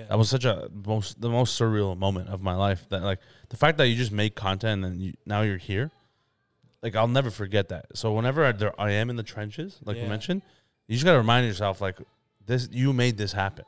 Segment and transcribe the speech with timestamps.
[0.00, 0.06] Yeah.
[0.08, 2.86] That was such a most the most surreal moment of my life.
[2.90, 3.18] That like
[3.48, 5.90] the fact that you just make content and you, now you're here,
[6.82, 7.86] like I'll never forget that.
[7.94, 10.08] So whenever I, there, I am in the trenches, like we Yeah.
[10.08, 10.42] mentioned,
[10.88, 11.98] you just gotta remind yourself like
[12.46, 12.68] this.
[12.72, 13.64] You made this happen.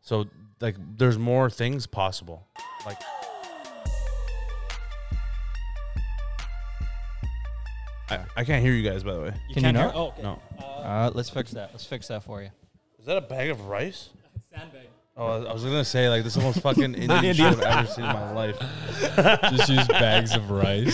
[0.00, 0.26] So
[0.60, 2.46] like there's more things possible.
[2.84, 2.98] Like
[8.08, 9.32] I, I can't hear you guys by the way.
[9.48, 9.96] You Can can't you hear- not?
[9.96, 10.22] Oh, okay.
[10.22, 10.40] No.
[10.60, 11.70] Uh, let's fix that.
[11.72, 12.50] Let's fix that for you.
[13.00, 14.10] Is that a bag of rice?
[14.54, 14.86] Sandbag.
[15.18, 17.86] Oh, I was gonna say like this is the most fucking Indian shit I've ever
[17.86, 18.58] seen in my life.
[19.56, 20.92] Just use bags of rice.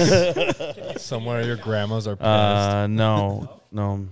[1.03, 2.25] Somewhere your grandmas are pissed.
[2.27, 4.07] Uh, no, no.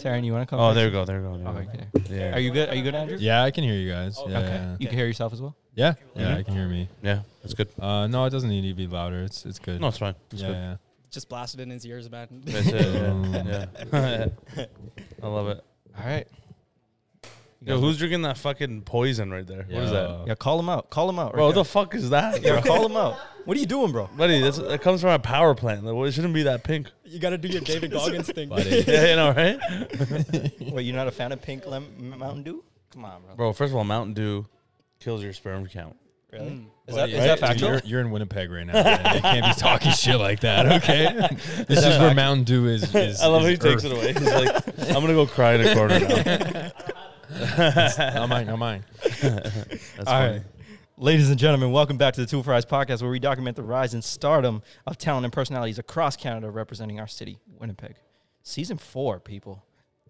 [0.00, 0.60] Taryn, you want to come?
[0.60, 0.88] Oh, fix there it?
[0.88, 1.04] we go.
[1.04, 1.36] There we go.
[1.38, 1.58] There Oh, go.
[1.60, 2.14] okay.
[2.14, 2.34] Yeah.
[2.34, 2.68] Are you good?
[2.68, 3.16] Are you good, Andrew?
[3.18, 4.18] yeah, I can hear you guys.
[4.26, 4.48] Yeah, Okay.
[4.48, 5.56] yeah, You can hear yourself as well.
[5.74, 6.38] yeah, yeah, Mhm.
[6.38, 6.88] I can hear me.
[7.02, 7.68] Yeah, that's good.
[7.78, 9.22] Uh, no, it doesn't need to be louder.
[9.22, 9.80] It's it's good.
[9.80, 10.14] No, it's fine.
[10.32, 10.54] It's yeah, good.
[10.56, 10.76] yeah.
[11.10, 12.26] Just blasted in his ears, man.
[12.44, 13.44] That's it.
[13.44, 13.66] Yeah.
[13.82, 14.66] yeah.
[15.22, 15.64] I love it.
[15.98, 16.26] All right.
[17.66, 19.66] You Yo, who's drinking that fucking poison right there?
[19.68, 20.08] What is that?
[20.08, 20.24] Yeah.
[20.28, 20.88] Yeah, call him out.
[20.88, 21.32] Call him out.
[21.32, 22.40] Bro, what the fuck is that?
[22.40, 23.16] yeah, call him out.
[23.44, 24.08] What are you doing, bro?
[24.16, 25.84] Buddy, that's, that comes from a power plant.
[25.84, 26.88] Like, well, it shouldn't be that pink.
[27.04, 28.48] You gotta do your David Goggins thing.
[28.50, 28.84] Buddy.
[28.86, 29.58] Yeah, you know, right?
[30.72, 32.62] Wait, you're not a fan of pink lem- Mountain Dew?
[32.92, 33.34] Come on, bro.
[33.34, 34.46] Bro, first of all, Mountain Dew
[35.00, 35.96] kills your sperm count.
[36.32, 36.50] Really?
[36.50, 36.66] Mm.
[36.86, 37.38] Is Buddy, that is that right?
[37.40, 37.70] factual?
[37.70, 38.74] You're, you're in Winnipeg right now.
[38.74, 39.14] man.
[39.16, 41.28] You can't be talking shit like that, okay?
[41.66, 42.14] this is, where?
[42.14, 42.94] Mountain Dew is.
[42.94, 43.92] is I love how is he takes Earth.
[43.92, 44.12] it away.
[44.12, 46.70] He's like, I'm gonna go cry in a corner now.
[47.38, 48.84] Not mine, not mine.
[49.22, 50.32] That's All funny.
[50.34, 50.42] right.
[50.98, 53.92] Ladies and gentlemen, welcome back to the Two Fries podcast, where we document the rise
[53.92, 57.96] and stardom of talent and personalities across Canada representing our city, Winnipeg.
[58.42, 59.62] Season four, people.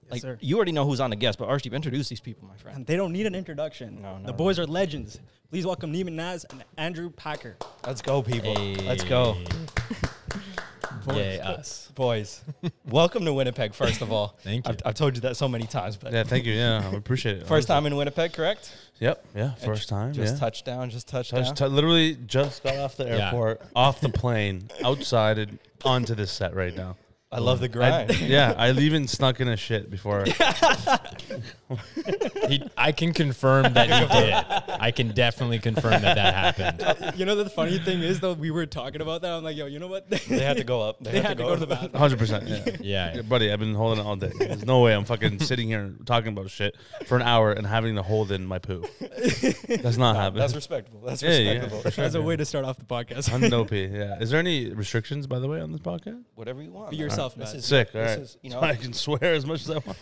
[0.04, 0.38] Yes, like sir.
[0.41, 2.77] you already know who's on the guest, but Archie, introduce these people, my friend.
[2.77, 4.00] And they don't need an introduction.
[4.00, 5.19] No, no, the boys are legends.
[5.50, 7.56] Please welcome Nima Naz and Andrew Packer.
[7.84, 8.54] Let's go, people.
[8.54, 9.36] Let's go,
[11.15, 11.91] Yay, us.
[11.95, 12.43] boys.
[12.89, 14.37] welcome to Winnipeg, first of all.
[14.43, 14.73] Thank you.
[14.73, 16.55] I've, I've told you that so many times, but Yeah, thank you.
[16.55, 17.47] Yeah, I appreciate it.
[17.47, 18.75] first time in Winnipeg, correct?
[18.99, 19.25] Yep.
[19.34, 19.55] Yeah.
[19.55, 20.12] First time.
[20.12, 20.41] Just yeah.
[20.41, 21.45] touchdown, just touchdown.
[21.45, 23.27] Touch, t- literally just got off the Yeah.
[23.27, 26.97] airport, off the plane, outside, and onto this set right now.
[27.32, 28.20] I love the I, grind.
[28.20, 30.25] yeah, I even snuck in a shit before.
[32.48, 34.81] He, I can confirm that he did.
[34.81, 37.19] I can definitely confirm that that happened.
[37.19, 39.32] you know the funny thing is though, we were talking about that.
[39.32, 40.09] I'm like, yo, you know what?
[40.09, 41.03] they had to go up.
[41.03, 41.92] They, They had, had to to go, go to the bathroom.
[41.94, 42.47] Hundred percent.
[42.47, 42.65] Yeah.
[42.81, 43.15] Yeah.
[43.16, 44.31] Yeah, buddy, I've been holding it all day.
[44.38, 46.76] There's no way I'm fucking sitting here talking about shit
[47.06, 48.84] for an hour and having to hold in my poo.
[49.69, 50.41] That's not happening.
[50.42, 51.00] That's respectable.
[51.00, 51.81] That's Yeah, yeah, respectable.
[51.82, 52.04] for sure.
[52.04, 53.28] As a way to start off the podcast.
[53.28, 53.86] Hundo P.
[53.86, 54.20] Yeah.
[54.20, 56.22] Is there any restrictions, by the way, on this podcast?
[56.36, 56.91] Whatever you want.
[56.91, 57.06] Be man.
[57.16, 57.56] Yourself, This man.
[57.56, 57.88] is Sick.
[57.94, 58.19] All this right.
[58.21, 59.99] is, you So know, I can swear as much as I want.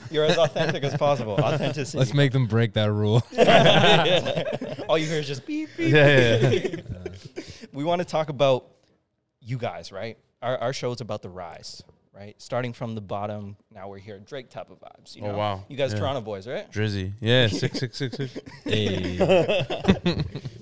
[0.10, 1.32] you're as authentic as possible.
[1.38, 1.98] Authenticity.
[1.98, 3.22] Let's make them break that rule.
[4.88, 5.92] All you hear is just beep beep.
[5.92, 6.80] Yeah, yeah, yeah.
[7.72, 8.66] We want to talk about
[9.40, 10.16] you guys, right?
[10.42, 11.82] Our our show is about the rise,
[12.12, 12.40] right?
[12.40, 14.18] Starting from the bottom, now we're here.
[14.18, 15.16] Drake type of vibes.
[15.16, 15.64] You Oh, wow.
[15.68, 16.00] You guys, Yeah.
[16.00, 16.70] Toronto boys, right?
[16.70, 17.12] Drizzy.
[17.20, 18.38] Yeah, six six six six.
[18.64, 19.18] Hey.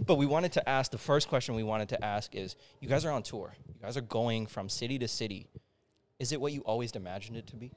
[0.07, 3.05] But we wanted to ask the first question we wanted to ask is: You guys
[3.05, 3.55] are on tour.
[3.69, 5.49] You guys are going from city to city.
[6.23, 7.73] Is it what you always imagined it to be?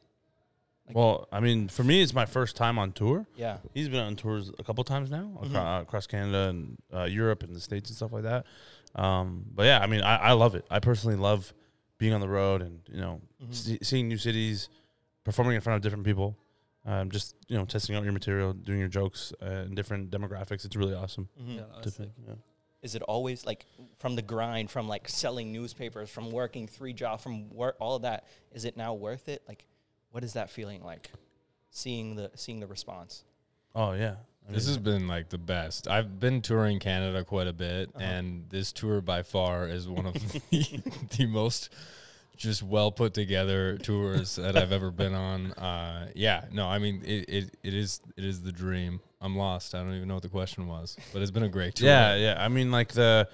[0.94, 3.26] Well, I mean, for me, it's my first time on tour.
[3.36, 3.58] Yeah.
[3.74, 5.80] He's been on tours a couple times now acro- Mhm.
[5.80, 8.46] uh, across Canada and uh, Europe and the States and stuff like that.
[8.94, 10.64] Um, but yeah, I mean, I, I love it.
[10.70, 11.56] I personally love
[11.98, 13.54] being on the road and, you know, Mhm.
[13.56, 14.70] see, seeing new cities,
[15.24, 16.38] performing in front of different people,
[16.86, 20.66] um, just, you know, testing out your material, doing your jokes uh, in different demographics.
[20.66, 21.30] It's really awesome.
[21.42, 21.56] Mhm.
[21.56, 22.36] Yeah, to that's think, yeah.
[22.86, 23.66] Is it always like
[23.98, 28.04] from the grind, from like selling newspapers, from working three jobs, from work, all of
[28.04, 28.26] that?
[28.54, 29.42] Is it now worth it?
[29.48, 29.66] Like,
[30.12, 31.10] what is that feeling like?
[31.72, 33.24] Seeing the seeing the response.
[33.74, 34.18] Oh, yeah.
[34.48, 35.88] I This mean, has been like the best.
[35.88, 38.06] I've been touring Canada quite a bit, Uh-huh.
[38.06, 40.40] and this tour by far is one of the,
[41.18, 41.70] the most
[42.36, 45.52] just well put together tours that I've ever been on.
[45.54, 49.00] Uh, yeah, no, I mean it, it, it is it is the dream.
[49.22, 49.74] I'm lost.
[49.74, 51.88] I don't even know what the question was, but it's been a great tour.
[51.88, 52.36] Yeah, yeah.
[52.44, 53.28] I mean, like the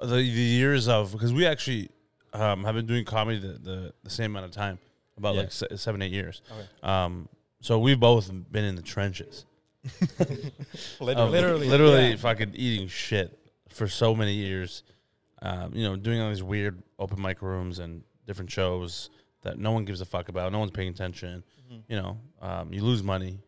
[0.00, 1.90] the, the years of because we actually
[2.32, 4.78] um, have been doing comedy the, the, the same amount of time,
[5.16, 5.40] about Yeah.
[5.42, 6.42] like se- seven eight years.
[6.50, 6.66] Okay.
[6.82, 7.28] Um,
[7.60, 9.46] so we've both been in the trenches,
[11.00, 11.14] Literally.
[11.14, 12.16] of Literally, literally yeah.
[12.16, 13.38] fucking eating shit
[13.68, 14.82] for so many years.
[15.42, 19.10] Um, you know, doing all these weird open mic rooms and different shows
[19.42, 20.52] that no one gives a fuck about.
[20.52, 21.44] No one's paying attention.
[21.70, 21.82] Mhm.
[21.88, 23.40] You know, um, you lose money,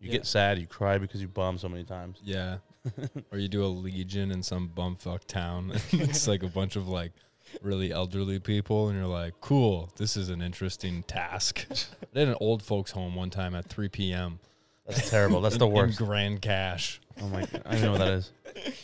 [0.00, 0.12] you Yeah.
[0.12, 2.18] get sad, you cry because you bombed so many times.
[2.22, 2.58] Yeah.
[3.30, 5.72] or you do a legion in some bumfuck town.
[5.92, 7.12] it's like a bunch of like
[7.60, 11.66] really elderly people, and you're like, cool, this is an interesting task.
[11.70, 14.38] I did an old folks home one time at 3 p.m.
[14.86, 15.40] That's terrible.
[15.40, 16.00] That's the in- worst.
[16.00, 17.00] In Grande Cache.
[17.20, 17.42] Oh my!
[17.42, 17.62] God.
[17.66, 18.32] I don't know what that is.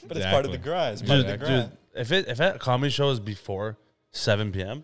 [0.07, 0.93] But it's part of the grind.
[0.93, 1.71] It's part Dude, of the grind.
[1.71, 3.79] dude, if it if that comedy show is before
[4.13, 4.83] seven p.m., Yeah.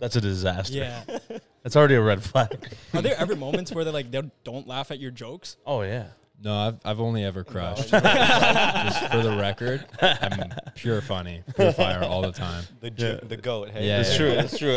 [0.00, 0.74] That's a disaster.
[0.78, 1.02] Yeah.
[1.62, 2.74] That's already a red flag.
[2.92, 5.58] Are there ever moments where they like they don't laugh at your jokes?
[5.64, 6.06] Oh yeah.
[6.42, 7.90] No, I've I've only ever crushed.
[7.90, 12.64] Just for the record, I'm pure funny, pure fire all the time.
[12.80, 13.70] The ju- the goat.
[13.70, 14.16] Hey, Yeah, It's yeah.
[14.18, 14.28] true.
[14.30, 14.72] It's true.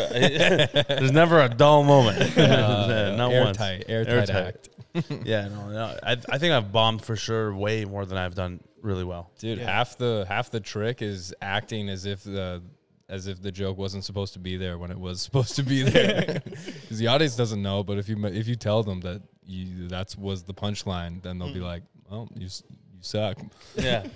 [1.00, 2.38] There's never a dull moment.
[2.38, 3.59] Uh, Not once.
[3.59, 4.69] airtight, airtight, Airtight.
[4.95, 5.97] act, Yeah, no, no.
[6.03, 9.31] I, I think I've bombed for sure way more than I've done really well.
[9.39, 9.57] dude.
[9.57, 9.65] Yeah.
[9.71, 12.62] Half the half the trick is acting as if the
[13.07, 15.84] as if the joke wasn't supposed to be there when it was supposed to be
[15.84, 17.84] there, because the audience doesn't know.
[17.84, 21.54] But if you if you tell them that you that's was the punchline, then they'll
[21.54, 21.63] be mm.
[21.63, 23.38] like, "Well, you you suck."
[23.75, 24.06] Yeah.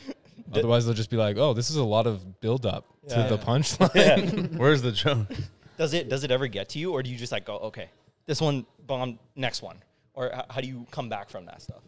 [0.52, 3.28] Otherwise, they'll just be like, "Oh, this is a lot of build up Yeah.
[3.28, 3.46] to the Yeah.
[3.46, 5.28] punchline." Where's the joke?
[5.78, 7.90] Does it does it ever get to you, or do you just like go, okay,
[8.26, 9.78] this one bombed, next one,
[10.14, 11.84] or h- how do you come back from that stuff?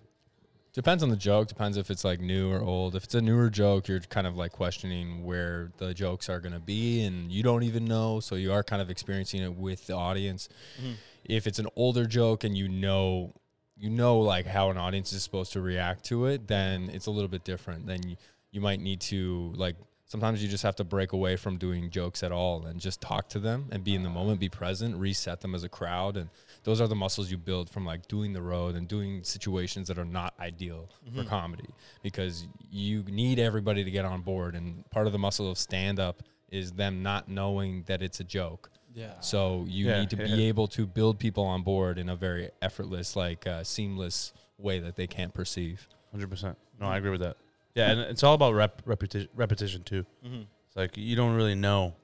[0.74, 1.50] Depends on the joke.
[1.50, 2.96] Depends if it's like new or old.
[2.96, 6.54] If it's a newer joke, you're kind of like questioning where the jokes are going
[6.54, 8.22] to be, and you don't even know.
[8.22, 10.48] So you are kind of experiencing it with the audience.
[10.80, 10.94] Mm-hmm.
[11.26, 13.34] If it's an older joke and you know,
[13.76, 17.12] you know, like how an audience is supposed to react to it, then it's a
[17.12, 17.86] little bit different.
[17.86, 18.16] Then you,
[18.52, 19.76] you might need to like.
[20.06, 23.30] Sometimes you just have to break away from doing jokes at all and just talk
[23.30, 24.14] to them and be in the ah.
[24.14, 26.30] moment, be present, reset them as a crowd, and
[26.64, 29.98] those are the muscles you build from like doing the road and doing situations that
[29.98, 31.70] are not ideal for comedy
[32.04, 36.00] because you need everybody to get on board and part of the muscle of stand
[36.00, 39.20] up is them not knowing that it's a joke Yeah.
[39.22, 42.52] so you Yeah, need to be able to build people on board in a very
[42.62, 46.58] effortless like uh, seamless way that they can't perceive Hundred percent.
[46.80, 47.38] No, I agree with that.
[47.74, 50.06] Yeah, and it's all about rep, repetition, repetition too.
[50.26, 50.42] Mm-hmm.
[50.68, 51.96] It's like you don't really know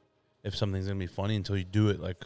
[0.45, 2.23] if something's gonna be funny until you do it like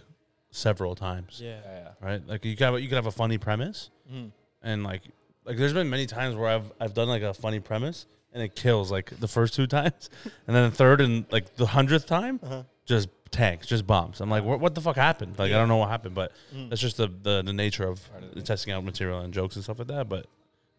[0.51, 1.59] several times, Yeah.
[1.65, 2.25] Yeah, right?
[2.27, 4.17] Like you could have, you could have a funny premise, yeah.
[4.19, 4.31] Mhm.
[4.61, 5.01] and like
[5.45, 8.55] like there's been many times where I've I've done like a funny premise and it
[8.55, 10.09] kills like the first two times,
[10.47, 12.63] and then the third and like the hundredth time Uh-huh.
[12.85, 14.19] just tanks, just bombs.
[14.19, 15.39] I'm like, what, what the fuck happened?
[15.39, 16.69] Like I don't know what happened, but Mhm.
[16.69, 19.63] that's just the, the the nature of Part of testing out material and jokes and
[19.63, 20.09] stuff like that.
[20.09, 20.27] But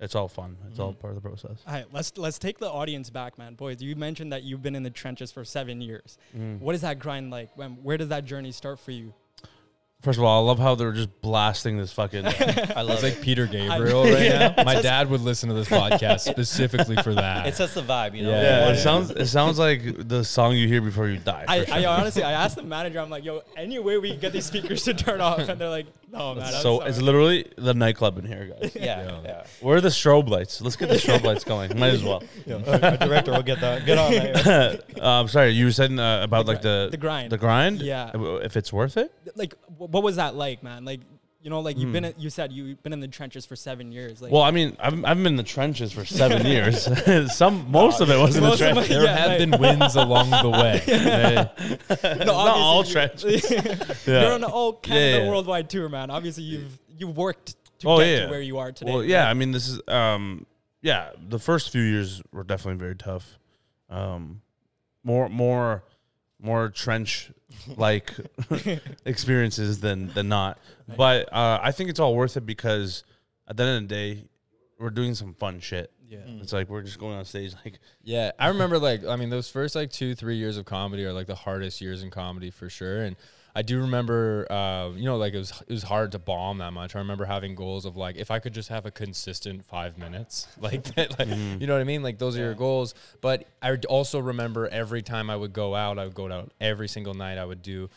[0.00, 0.56] it's all fun.
[0.68, 0.98] It's all Mhm.
[1.00, 1.58] part of the process.
[1.66, 3.54] All right, let's let's take the audience back, man.
[3.54, 6.18] Boys, you mentioned that you've been in the trenches for seven years.
[6.36, 6.60] Mm.
[6.60, 7.56] What is that grind like?
[7.56, 9.14] When, where does that journey start for you?
[10.02, 12.26] First of all, I love how they're just blasting this fucking.
[12.26, 13.14] I love it's it.
[13.14, 14.52] like peter gabriel right Yeah.
[14.56, 17.82] now my It's- dad would listen to this podcast specifically for that It sets the
[17.82, 18.30] vibe, you know.
[18.30, 18.42] Yeah.
[18.42, 21.44] yeah, You it sounds it sounds like the song you hear before you die.
[21.46, 24.18] I, for I honestly, I asked the manager, I'm like, yo, any way we can
[24.18, 25.38] get these speakers to turn off?
[25.38, 26.44] And they're like, no, man.
[26.44, 26.90] I'm so sorry.
[26.90, 28.72] it's literally the nightclub in here, guys.
[28.74, 29.20] Yeah, Yeah.
[29.24, 29.46] yeah.
[29.60, 30.60] Where are the strobe lights?
[30.60, 31.78] Let's get the strobe lights going.
[31.78, 32.22] Might as well.
[32.48, 33.84] Our director will get that.
[33.86, 34.84] Get on that.
[35.00, 37.32] uh, I'm sorry, you were saying uh, about like the the grind.
[37.32, 37.80] the grind.
[37.80, 38.10] Yeah.
[38.14, 39.12] If it's worth it.
[39.34, 40.84] like, what was that like, man?
[40.84, 41.00] Like,
[41.42, 41.92] you know, like you've Hmm.
[42.04, 44.22] been, you said you've been in the trenches for seven years.
[44.22, 46.88] Like, Well, I mean, I've, I've been in the trenches for seven years.
[47.34, 48.88] Some most of it was in the trenches.
[48.88, 51.48] my- there Yeah, have like- been wins along the way Yeah.
[52.18, 54.06] no, Not all obviously you- trenches.
[54.06, 54.32] You're Yeah.
[54.34, 55.28] on the all Canada Yeah, yeah.
[55.30, 56.10] worldwide tour, man.
[56.10, 58.24] Obviously, you've you've worked to Oh, get yeah.
[58.26, 58.92] to where you are today.
[58.92, 60.46] Well, yeah, I mean, this is um,
[60.80, 61.10] yeah.
[61.28, 63.38] The first few years were definitely very tough.
[63.90, 64.42] Um,
[65.02, 65.82] more, more,
[66.40, 67.32] more trench
[67.76, 68.12] like
[69.04, 70.58] experiences than than not.
[70.96, 73.04] But uh, I think it's all worth it because
[73.48, 74.24] at the end of the day,
[74.78, 75.92] we're doing some fun shit.
[76.08, 76.18] yeah.
[76.40, 79.48] It's like we're just going on stage like Yeah, I remember like I mean those
[79.48, 82.68] first like two three years of comedy are like the hardest years in comedy for
[82.68, 83.16] sure, and
[83.54, 86.72] I do remember uh, you know like it was it was hard to bomb that
[86.72, 86.96] much.
[86.96, 90.46] I remember having goals of like if I could just have a consistent five minutes
[90.60, 92.02] like that, like you know what I mean.
[92.02, 92.94] Like those are your goals.
[93.20, 96.88] But I also remember every time I would go out, I would go out every
[96.88, 97.38] single night.
[97.38, 97.90] I would do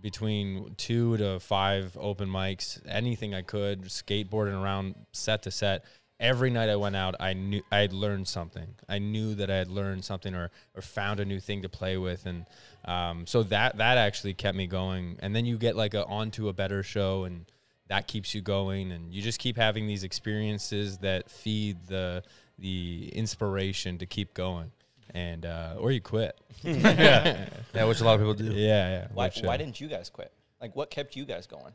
[0.00, 5.84] between two to five open mics, anything I could, skateboarding around set to set.
[6.20, 8.74] Every night I went out, I knew I had learned something.
[8.86, 11.96] I knew that I had learned something or or found a new thing to play
[11.96, 12.44] with, and
[12.84, 15.16] um, so that that actually kept me going.
[15.20, 17.46] And then you get like a onto a better show, and
[17.88, 22.22] that keeps you going, and you just keep having these experiences that feed the
[22.58, 24.72] the inspiration to keep going,
[25.14, 26.38] and uh, or you quit.
[26.62, 28.52] yeah, yeah, which a lot of people do.
[28.52, 29.06] Yeah, yeah.
[29.14, 30.30] Why, which, why uh, didn't you guys quit?
[30.60, 31.72] Like, what kept you guys going?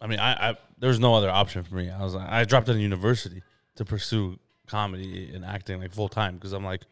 [0.00, 1.88] I mean, I, I there was no other option for me.
[1.88, 3.42] I was like, I dropped out of university
[3.76, 6.82] to pursue comedy and acting like full time because I'm like,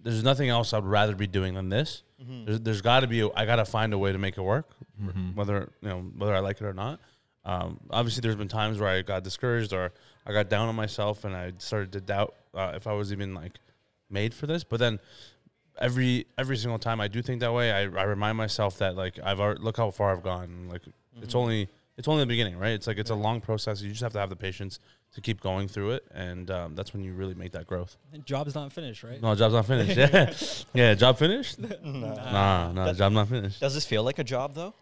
[0.00, 2.02] there's nothing else I'd rather be doing than this.
[2.20, 4.42] There's, there's got to be a, I got to find a way to make it
[4.42, 4.68] work,
[5.00, 5.34] Mhm.
[5.36, 6.98] whether you know whether I like it or not.
[7.44, 9.92] Um, obviously, there's been times where I got discouraged or
[10.26, 13.34] I got down on myself and I started to doubt uh, if I was even
[13.34, 13.58] like
[14.10, 14.64] made for this.
[14.64, 14.98] But then
[15.80, 19.18] every every single time I do think that way, I, I remind myself that like
[19.22, 20.68] I've already, look how far I've gone.
[20.68, 20.82] Like
[21.22, 22.72] it's only it's only the beginning, right?
[22.72, 23.80] It's like it's a long process.
[23.82, 24.78] You just have to have the patience
[25.14, 27.96] to keep going through it, and um, that's when you really make that growth.
[28.24, 29.20] Job's not finished, right?
[29.20, 29.96] No, job's not finished.
[30.74, 31.58] Yeah, yeah, job finished.
[31.82, 33.60] Nah, nah, That- job not finished.
[33.60, 34.74] Does this feel like a job though?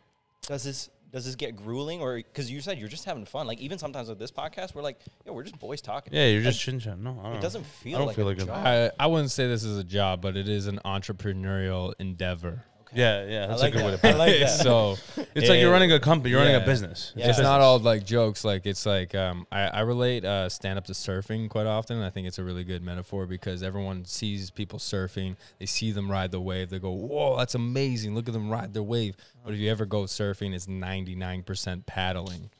[0.46, 3.46] Does this does this get grueling or because you said you're just having fun?
[3.46, 6.12] Like even sometimes with this podcast, we're like, yeah, we're just boys talking.
[6.12, 7.02] Yeah, you're just Like, chin chin.
[7.02, 7.36] No, I don't.
[7.36, 8.66] It doesn't feel I don't like feel a like a- job.
[8.66, 12.64] I, I wouldn't say this is a job, but it is an entrepreneurial endeavor.
[12.82, 13.00] Okay.
[13.00, 13.44] Yeah, yeah.
[13.44, 14.18] I That's like a good way to I put it.
[14.18, 14.46] like that.
[14.62, 14.96] so
[15.36, 16.30] It's like you're running a company.
[16.30, 16.62] You're running yeah.
[16.62, 17.12] a business.
[17.14, 17.28] Yeah.
[17.28, 17.44] It's Yeah.
[17.44, 18.44] not all like jokes.
[18.44, 22.00] Like it's like um, I, I relate uh, stand up to surfing quite often.
[22.02, 25.36] I think it's a really good metaphor because everyone sees people surfing.
[25.58, 26.70] They see them ride the wave.
[26.70, 28.14] They go, "Whoa, that's amazing!
[28.14, 31.42] Look at them ride their wave." But if you ever go surfing, it's ninety nine
[31.42, 32.50] percent paddling.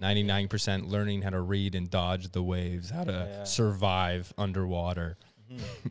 [0.00, 3.42] 99% learning how to read and dodge the waves, how to Yeah.
[3.44, 5.16] survive underwater.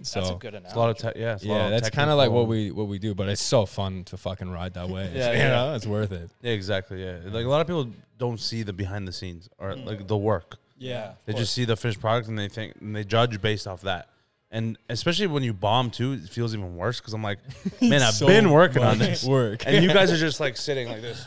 [0.02, 1.34] So That's a good It's a lot of te- yeah.
[1.36, 3.28] It's a lot yeah, of that's kind of like what we what we do, but
[3.30, 5.12] it's so fun to fucking ride that way.
[5.16, 5.48] Yeah, you yeah.
[5.50, 6.30] know, it's worth it.
[6.42, 7.04] Yeah, exactly.
[7.04, 9.86] Yeah, like a lot of people don't see the behind the scenes or Mm.
[9.86, 10.58] like the work.
[10.78, 11.14] Yeah.
[11.26, 14.10] They just see the finished product and they think and they judge based off that.
[14.50, 17.40] And especially when you bomb too, it feels even worse because I'm like,
[17.82, 19.64] man, I've So been working on this, work.
[19.68, 21.26] and you guys are just like sitting like this,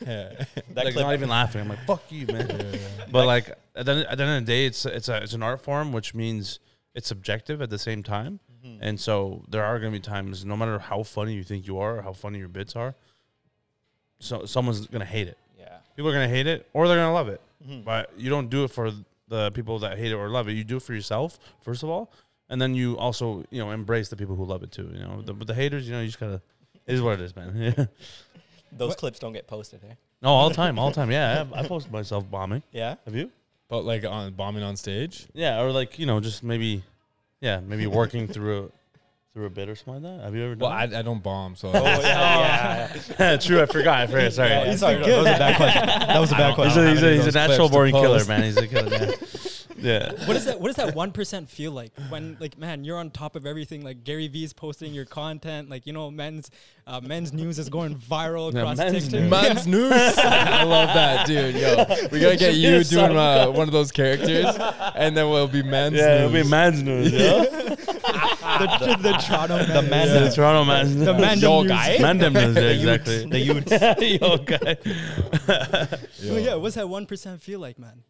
[0.00, 0.32] yeah.
[0.70, 1.60] That like clip- not even laughing.
[1.60, 2.78] I'm like, fuck you, man.
[3.10, 5.42] But like at the, at the end of the day, it's it's a it's an
[5.42, 6.60] art form, which means
[6.94, 8.40] it's subjective at the same time.
[8.64, 8.82] Mm-hmm.
[8.82, 11.78] And so there are going to be times, no matter how funny you think you
[11.78, 12.94] are, or how funny your bits are,
[14.20, 15.38] so someone's going to hate it.
[15.58, 15.78] Yeah.
[15.96, 17.40] People are going to hate it, or they're going to love it.
[17.66, 17.84] Mhm.
[17.84, 18.90] But you don't do it for
[19.28, 20.52] the people that hate it or love it.
[20.52, 22.12] You do it for yourself first of all,
[22.48, 24.90] and then you also you know embrace the people who love it too.
[24.92, 26.42] You know, the, but the haters, you know, you just gotta.
[26.86, 27.56] It is what it is, man.
[27.56, 27.86] Yeah.
[28.72, 29.94] Those What- clips don't get posted, eh?
[30.22, 31.10] No, all the time, all the time.
[31.10, 32.62] Yeah, I, I post myself bombing.
[32.72, 32.94] Yeah.
[33.04, 33.30] Have you?
[33.72, 36.82] But like on bombing on stage, Yeah, or like you know, just maybe,
[37.40, 38.68] yeah, maybe working through a
[39.32, 40.24] through a bit or something like that.
[40.24, 40.94] Have you ever well, done?
[40.94, 43.02] I, I don't bomb, so Oh yeah, yeah.
[43.18, 43.36] yeah.
[43.38, 44.00] True, I forgot.
[44.00, 44.34] I forgot.
[44.34, 44.50] Sorry.
[44.50, 45.86] Yeah, He's, sorry, that was a bad question.
[45.86, 46.88] That was a bad question.
[46.88, 48.42] he's, a, he's a those natural clips to born killer, man.
[48.42, 48.90] He's a killer.
[48.90, 49.10] Yeah.
[49.82, 50.12] yeah.
[50.26, 50.60] What is that?
[50.60, 53.82] What does that one percent feel like when, like, man, you're on top of everything.
[53.84, 55.68] Like Gary Vee is posting your content.
[55.68, 56.50] Like, you know, men's
[56.86, 59.20] uh, men's news is going viral Yeah, across men's TikTok.
[59.20, 59.30] news.
[59.30, 59.92] Man's news.
[60.18, 61.54] I love that, dude.
[61.56, 64.46] Yo, we gotta get you doing uh, one of those characters,
[64.94, 66.44] and then we'll be men's Yeah, it'll news.
[66.44, 67.12] be man's news.
[67.12, 67.44] Yeah.
[68.58, 69.90] the, the, the Toronto The men.
[69.90, 71.70] man- the Toronto man's The man Yo, news.
[71.70, 71.96] guy.
[71.98, 72.56] Mandem news.
[72.56, 72.74] Yeah, The
[73.40, 73.70] youths.
[73.72, 74.06] exactly.
[74.06, 74.20] The youths.
[74.20, 74.76] Yo, guy.
[76.30, 78.02] Well, yeah, what's that one percent feel like, man?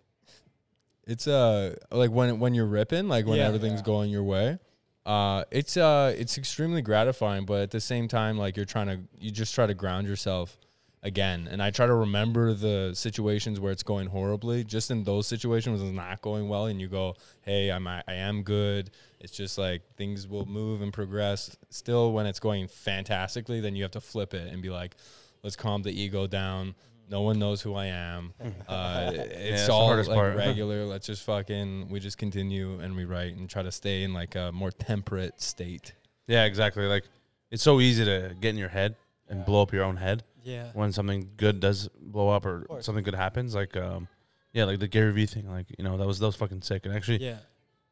[1.07, 3.47] It's uh like when when you're ripping, like when Yeah.
[3.47, 3.87] everything's Yeah.
[3.87, 4.59] going your way.
[5.05, 9.01] Uh, it's uh it's extremely gratifying, but at the same time, like you're trying to
[9.19, 10.57] you just try to ground yourself
[11.03, 11.49] again.
[11.51, 14.63] And I try to remember the situations where it's going horribly.
[14.63, 18.05] Just in those situations when it's not going well, and you go, "Hey, I'm I,
[18.07, 21.57] I am good." It's just like things will move and progress.
[21.71, 24.95] Still, when it's going fantastically, then you have to flip it and be like,
[25.43, 26.77] "Let's calm the ego down."
[27.13, 28.33] No one knows who I am.
[28.69, 30.35] Uh, it's the all hardest like part.
[30.49, 30.87] regular.
[30.87, 34.35] Let's just fucking we just continue and we write and try to stay in like
[34.35, 35.93] a more temperate state.
[36.27, 36.87] Yeah, exactly.
[36.87, 37.05] Like
[37.51, 38.97] it's so easy to get in your head
[39.29, 39.45] and Yeah.
[39.45, 40.71] blow up your own head Yeah.
[40.73, 42.87] when something good does blow up or course.
[42.87, 43.55] something good happens.
[43.55, 44.09] Like, um,
[44.55, 45.51] yeah, like the Gary Vee thing.
[45.51, 46.87] Like, you know, that was that was fucking sick.
[46.87, 47.39] And actually, Yeah.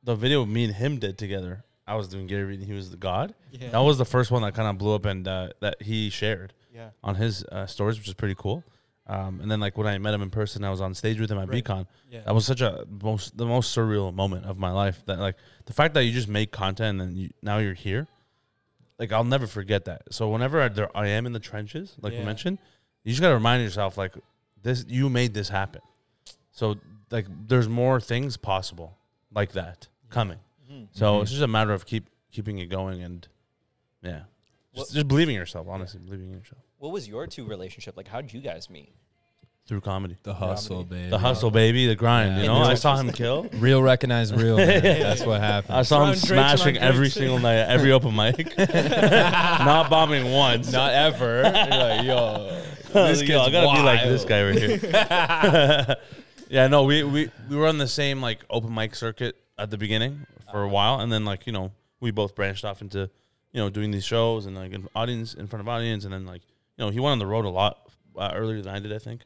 [0.03, 1.65] the video me and him did together.
[1.87, 3.35] I was doing Gary Vee and he was the god.
[3.50, 3.69] Yeah.
[3.71, 6.55] That was the first one that kind of blew up and uh, that he shared
[6.75, 6.91] Yeah.
[7.05, 8.62] on his uh, stories, which is pretty cool.
[9.12, 11.31] Um, and then like when I met him in person, I was on stage with
[11.31, 11.64] him at Right.
[11.64, 11.87] VeeCon.
[12.11, 12.21] yeah.
[12.26, 15.02] That was such a most the most surreal moment of my life.
[15.07, 15.37] That like
[15.67, 18.07] the fact that you just make content and then you, now you're here,
[19.00, 20.02] like I'll never forget that.
[20.12, 22.21] So whenever I, there, I am in the trenches, like Yeah.
[22.21, 22.59] we mentioned,
[23.02, 24.14] you just gotta remind yourself like
[24.62, 24.85] this.
[24.88, 25.81] You made this happen.
[26.52, 26.76] So
[27.11, 28.97] like there's more things possible
[29.35, 30.38] like that coming.
[30.71, 30.87] Mhm.
[30.93, 31.23] So Mhm.
[31.23, 33.26] it's just a matter of keep keeping it going and
[34.02, 34.23] yeah,
[34.73, 35.67] What- just, just believing yourself.
[35.69, 38.09] Honestly, believing in yourself What was your two relationship like?
[38.09, 38.95] How did you guys meet?
[39.67, 40.17] through comedy.
[40.25, 41.11] The hustle, baby.
[41.11, 42.37] The hustle, baby, the grind.
[42.37, 42.43] Yeah.
[42.43, 43.49] You know, I saw him kill.
[43.53, 44.57] Real recognize real.
[44.57, 44.83] man.
[44.83, 45.77] That's what happened.
[45.77, 47.15] I saw him Around Drake's, around smashing every Drake's.
[47.15, 50.73] single night, every open mic, not bombing once.
[50.73, 51.43] Not ever.
[51.43, 52.63] You're like, yo,
[52.95, 54.29] this Yo, kid's I gotta be like this wild.
[54.29, 55.97] guy right here.
[56.49, 59.79] yeah, no, we, we we were on the same like open mic circuit at the
[59.79, 60.75] beginning for a uh-huh.
[60.75, 61.71] while, and then like you know
[62.01, 63.09] we both branched off into
[63.53, 66.27] you know doing these shows and like in audience in front of audience, and then
[66.27, 66.43] like
[66.81, 68.99] you know he went on the road a lot uh, earlier than I did, I
[68.99, 69.21] think.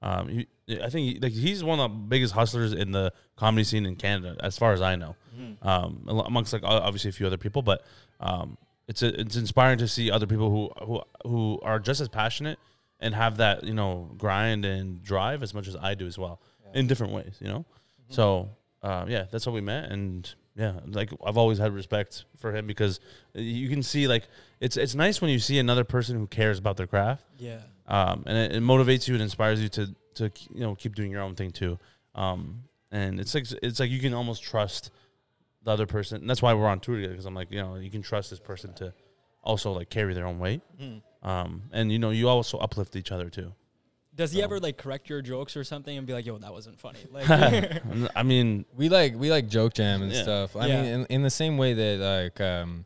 [0.00, 0.46] Um, he,
[0.80, 3.96] I think he, like he's one of the biggest hustlers in the comedy scene in
[3.96, 5.16] Canada, as far as I know.
[5.62, 7.84] Um, amongst like obviously a few other people, but
[8.20, 12.08] um, it's a, it's inspiring to see other people who who who are just as
[12.08, 12.58] passionate
[13.00, 16.40] and have that you know grind and drive as much as I do as well
[16.74, 17.36] in different ways.
[17.40, 17.64] You know,
[18.08, 18.50] so
[18.82, 22.66] uh, yeah, that's how we met, and yeah, like I've always had respect for him
[22.66, 23.00] because
[23.34, 24.28] you can see like
[24.60, 27.60] it's it's nice when you see another person who cares about their craft Yeah.
[27.86, 31.10] um, and it, it motivates you and inspires you to to you know keep doing
[31.10, 31.78] your own thing too.
[32.14, 34.90] Um, and it's like it's like you can almost trust
[35.62, 36.20] the other person.
[36.20, 38.30] And that's why we're on tour together because I'm like you know you can trust
[38.30, 38.92] this person to
[39.42, 40.60] also like carry their own weight.
[40.80, 41.00] Mhm.
[41.22, 43.52] Um, and you know you also uplift each other too.
[44.14, 46.52] Does he So- ever like correct your jokes or something and be like, "Yo, that
[46.52, 46.98] wasn't funny"?
[47.12, 47.30] Like,
[48.16, 50.22] I mean, we like we like joke jam and Yeah.
[50.22, 50.56] stuff.
[50.56, 50.82] I Yeah.
[50.82, 52.84] mean, in, in the same way that like um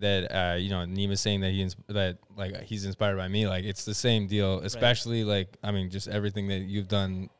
[0.00, 3.46] that uh you know Nima's saying that he ins- that like he's inspired by me.
[3.48, 4.60] Like it's the same deal.
[4.60, 7.30] Especially like I mean, just everything that you've done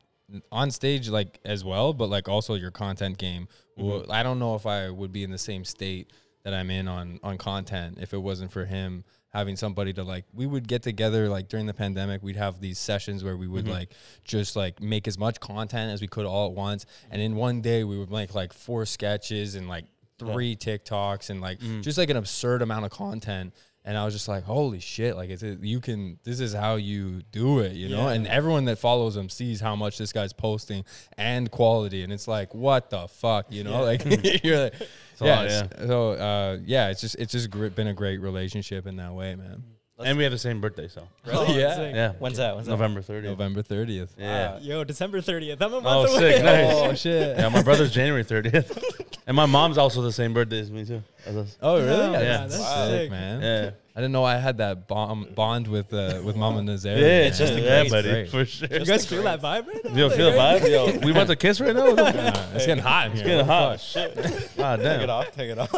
[0.51, 3.47] on stage like as well, but like also your content game.
[3.77, 6.11] Well, I don't know if I would be in the same state
[6.43, 10.25] that I'm in on on content if it wasn't for him having somebody to like
[10.33, 13.67] we would get together like during the pandemic we'd have these sessions where we would
[13.67, 13.91] like
[14.23, 17.61] just like make as much content as we could all at once and in one
[17.61, 19.85] day we would make like four sketches and like
[20.19, 23.53] three TikToks and like just like an absurd amount of content.
[23.85, 27.21] And I was just like holy shit like it's you can this is how you
[27.31, 28.07] do it you know?
[28.07, 28.13] Yeah.
[28.13, 30.83] and everyone that follows him sees how much this guy's posting
[31.17, 32.03] and quality.
[32.03, 33.81] And it's like what the fuck you know?
[33.81, 34.03] Like
[34.43, 34.73] you're like
[35.21, 38.85] yeah, lot, it's- so uh, yeah it's just it's just gr- been a great relationship
[38.85, 39.63] in that way man
[39.99, 41.45] and we have the same birthday, so Really?
[41.47, 41.75] Oh, yeah.
[41.75, 41.95] Sick.
[41.95, 42.11] yeah.
[42.19, 42.55] When's that?
[42.55, 42.67] When's?
[42.67, 43.23] November 30th.
[43.23, 44.57] November 30th Yeah.
[44.59, 45.61] Yo, December thirtieth.
[45.61, 46.33] I'm a Oh, month away.
[46.35, 46.73] sick, nice.
[46.73, 49.17] oh shit Yeah, my brother's January 30th.
[49.27, 51.03] and my mom's also the same birthday as me, too.
[51.25, 51.57] As us.
[51.61, 52.37] oh really Yeah, Yeah.
[52.47, 52.85] that's Wow.
[52.87, 53.11] sick sick.
[53.11, 53.69] man Yeah.
[53.99, 56.93] I didn't know I had that bond bond with uh, with Mama Nazar.
[56.95, 57.23] Yeah, man.
[57.27, 58.29] it's just a Yeah, yeah, buddy, great.
[58.29, 58.69] for sure.
[58.71, 59.93] You guys feel that vibe right now?
[59.93, 60.69] Yo, feel the vibe?
[60.69, 61.87] Yo, we want to kiss right now?
[61.87, 62.15] What the fuck?
[62.15, 63.25] Uh, it's getting hot in here.
[63.25, 63.81] Getting hot.
[63.81, 63.81] fuck?
[63.81, 64.51] Shit.
[64.57, 65.31] Ah, Take it off.
[65.35, 65.73] Take it off.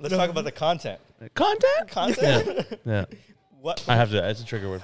[0.00, 0.98] Let's talk about the content.
[1.34, 1.88] Content?
[1.88, 2.78] Content.
[2.86, 3.04] Yeah.
[3.60, 4.26] What I have to.
[4.26, 4.82] It's a trigger word.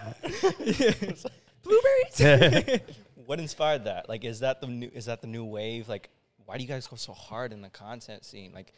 [1.62, 2.80] Blueberries.
[3.24, 4.10] What inspired that?
[4.10, 4.90] Like, is that the new?
[4.92, 5.88] Is that the new wave?
[5.88, 6.10] Like,
[6.44, 8.52] why do you guys go so hard in the content scene?
[8.52, 8.74] Like,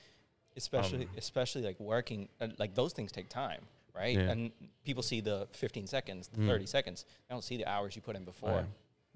[0.56, 2.28] especially, Um, especially like working.
[2.40, 3.62] Uh, like those things take time,
[3.94, 4.16] right?
[4.16, 4.30] Yeah.
[4.30, 4.52] And
[4.84, 6.46] people see the 15 seconds, the Mm.
[6.49, 7.04] 30 seconds.
[7.28, 8.50] They don't see the hours you put in before.
[8.50, 8.64] Yeah.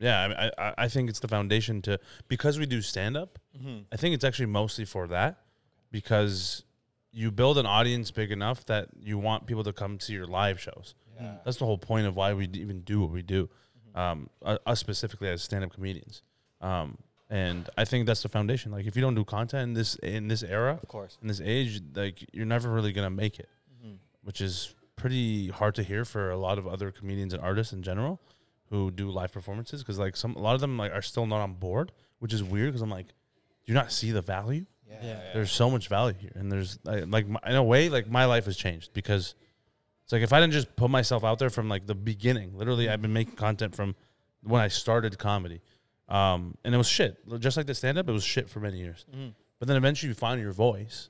[0.00, 3.38] Yeah, I, mean, I, I- think it's the foundation to because we do stand up.
[3.56, 3.78] Mm-hmm.
[3.90, 5.40] I think it's actually mostly for that
[5.90, 6.64] because
[7.10, 10.60] you build an audience big enough that you want people to come to your live
[10.60, 10.94] shows.
[11.20, 11.36] Yeah.
[11.44, 13.48] That's the whole point of why we even do what we do,
[13.94, 16.22] um, u- us specifically as stand-up comedians.
[16.60, 16.98] Um,
[17.30, 18.72] and I think that's the foundation.
[18.72, 21.18] Like, if you don't do content in this in this era, Of course.
[21.22, 23.48] in this age, like you're never really gonna make it,
[23.84, 23.96] Mm-hmm.
[24.22, 27.82] which is pretty hard to hear for a lot of other comedians and artists in
[27.82, 28.20] general
[28.70, 29.82] who do live performances.
[29.82, 32.42] Because like some, a lot of them like are still not on board, which is
[32.42, 32.68] weird.
[32.70, 33.12] Because I'm like, do
[33.66, 34.66] you not see the value?
[34.88, 34.98] Yeah.
[35.02, 35.20] Yeah.
[35.34, 38.24] There's so much value here, and there's like, like my, in a way, like my
[38.24, 39.34] life has changed because
[40.02, 42.88] it's like if I didn't just put myself out there from like the beginning, literally,
[42.88, 43.94] I've been making content from
[44.42, 45.60] when I started comedy,
[46.08, 47.16] um, and it was shit.
[47.38, 49.04] Just like the stand up, it was shit for many years.
[49.14, 49.34] Mhm.
[49.58, 51.08] But then eventually, you find your voice.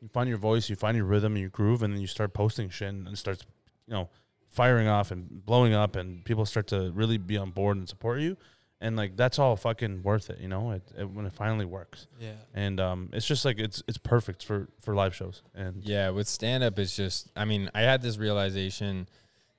[0.00, 2.32] You find your voice, you find your rhythm and your groove, and then you start
[2.34, 3.44] posting shit, and it starts,
[3.86, 4.08] you know,
[4.48, 8.20] firing off and blowing up, and people start to really be on board and support
[8.20, 8.36] you.
[8.80, 12.08] And like that's all fucking worth it, you know, it, it, when it finally works
[12.18, 12.32] Yeah.
[12.52, 16.26] and um, it's just like it's it's perfect for for live shows and Yeah, with
[16.26, 19.08] stand up, it's just, I mean, I had this realization,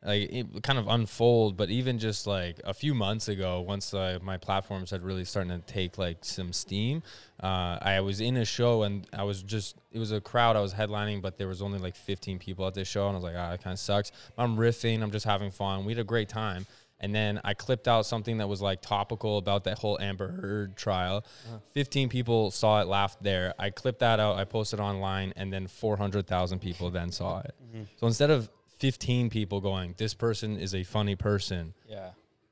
[0.06, 4.20] like, it kind of unfold, but even just like a few months ago, once uh,
[4.22, 7.04] my platforms had really starting to take like some steam,
[7.42, 10.62] uh, I was in a show and I was just, it was a crowd I
[10.62, 13.08] was headlining, but there was only like 15 people at this show.
[13.08, 14.12] And I was like, ah, it kind of sucks.
[14.38, 15.86] I'm riffing, I'm just having fun.
[15.86, 16.66] We had a great time.
[17.00, 20.78] And then I clipped out something that was like topical about that whole Amber Heard
[20.78, 21.26] trial.
[21.74, 23.54] 15 people saw it, laughed there.
[23.60, 27.54] I clipped that out, I posted online, and then 400,000 people then saw it.
[28.00, 28.50] So instead of
[28.84, 32.10] 15 people going, this person is a funny person, Yeah.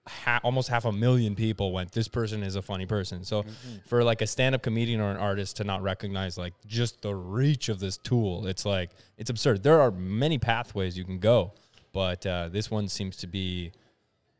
[0.07, 3.25] ha- almost half a million people went, this person is a funny person.
[3.25, 3.43] So
[3.85, 7.13] for like a stand up comedian or an artist to not recognize like just the
[7.13, 9.61] reach of this tool, it's like, it's absurd.
[9.61, 11.51] There are many pathways you can go,
[11.91, 13.73] but uh, this one seems to be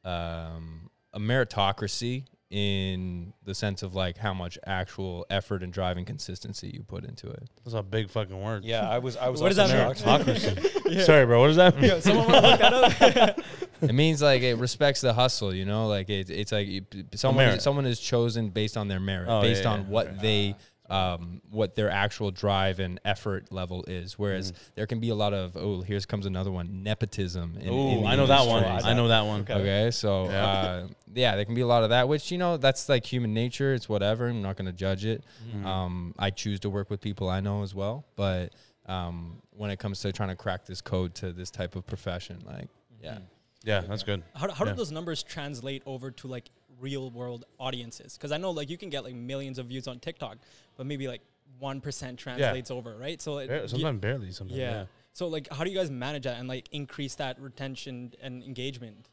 [0.05, 6.05] um, a meritocracy in the sense of like how much actual effort and drive and
[6.05, 7.49] consistency you put into it.
[7.63, 8.65] that's a big fucking word.
[8.65, 8.87] Yeah.
[8.87, 9.15] I was.
[9.17, 9.41] I was.
[9.41, 9.95] What does that mean?
[9.95, 10.25] shocked.
[10.27, 11.01] Meritocracy.
[11.05, 11.39] Sorry, bro.
[11.39, 11.89] What does that mean?
[11.89, 13.39] Yo, someone want to look that up?
[13.81, 15.87] it means like it respects the hustle, you know.
[15.87, 16.85] Like it, it's like you-
[17.15, 17.61] someone merit.
[17.61, 19.87] someone is chosen based on their merit, Oh, based yeah, on yeah.
[19.87, 20.61] what they ah.
[20.91, 24.19] Um what their actual drive and effort level is.
[24.19, 27.55] Whereas there can be a lot of oh, here's comes another one, nepotism.
[27.59, 28.63] In, in Oh, the I know that one.
[28.63, 29.41] I know that one.
[29.41, 29.53] Okay.
[29.53, 30.45] Okay, so Yeah.
[30.45, 33.33] uh, yeah, there can be a lot of that, which you know that's like human
[33.33, 33.73] nature.
[33.73, 34.27] It's whatever.
[34.27, 35.23] I'm not going to judge it.
[35.55, 35.65] Mhm.
[35.65, 38.53] Um, I choose to work with people I know as well, but
[38.87, 42.39] um, when it comes to trying to crack this code to this type of profession,
[42.45, 42.67] like
[43.01, 43.19] yeah,
[43.63, 44.23] Yeah, that's good.
[44.35, 44.71] How, how Yeah.
[44.71, 46.49] do those numbers translate over to like
[46.81, 48.17] real world audiences?
[48.17, 50.37] Because I know like you can get like millions of views on TikTok,
[50.75, 51.21] but maybe like
[51.59, 53.21] one percent translates over, right?
[53.21, 54.31] So it, Bar- y- sometimes barely.
[54.31, 54.57] Sometimes.
[54.59, 54.71] yeah.
[54.71, 54.85] Yeah.
[55.13, 59.09] So like, how do you guys manage that and like increase that retention and engagement?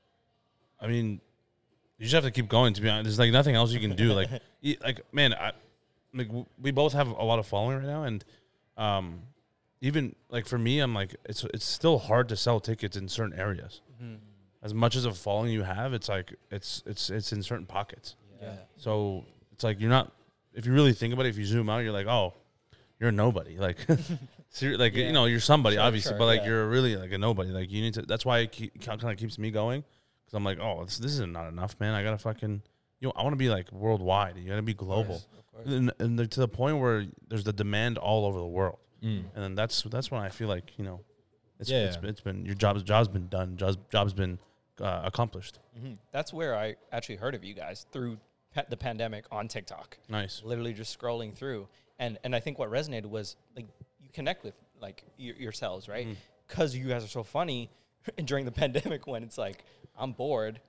[0.80, 1.20] I mean,
[1.98, 2.72] you just have to keep going.
[2.74, 4.12] To be honest, there's like nothing else you can do.
[4.14, 4.28] Like,
[4.82, 5.52] like man, I,
[6.14, 8.24] like w- we both have a lot of following right now, and
[8.76, 9.22] um,
[9.80, 13.38] even like for me, I'm like it's it's still hard to sell tickets in certain
[13.38, 13.80] areas.
[14.62, 18.16] As much as a following you have, it's like it's it's it's in certain pockets.
[18.42, 18.54] Yeah.
[18.76, 20.12] So it's like you're not.
[20.54, 22.34] If you really think about it, if you zoom out, you're like, oh,
[22.98, 23.56] you're a nobody.
[23.58, 23.76] Like,
[24.50, 25.06] ser- like Yeah.
[25.06, 26.46] you know, you're somebody Sure, obviously, sure, but like yeah.
[26.48, 27.50] you're really like a nobody.
[27.50, 28.02] Like you need to.
[28.02, 29.84] That's why it keep, kind of keeps me going
[30.24, 31.94] because I'm like, oh, this, this is not enough, man.
[31.94, 32.62] I gotta fucking.
[33.00, 34.36] You know, I want to be like worldwide.
[34.36, 35.22] You gotta be global,
[35.64, 39.22] and, and they're to the point where there's the demand all over the world, Mm.
[39.34, 41.00] and then that's that's when I feel like you know,
[41.60, 42.08] it's Yeah, it's, yeah.
[42.10, 44.40] it's been your job's job's been done, job's job's been
[44.80, 45.58] uh, accomplished.
[45.78, 48.18] hmm That's where I actually heard of you guys through
[48.54, 49.98] pa- the pandemic on TikTok.
[50.08, 50.42] Nice.
[50.44, 53.66] Literally just scrolling through, and and I think what resonated was like
[54.00, 56.06] you connect with like y- yourselves, right?
[56.08, 56.16] Mm.
[56.46, 57.70] Because you guys are so funny
[58.18, 59.64] and during the pandemic when it's like
[59.98, 60.60] I'm bored.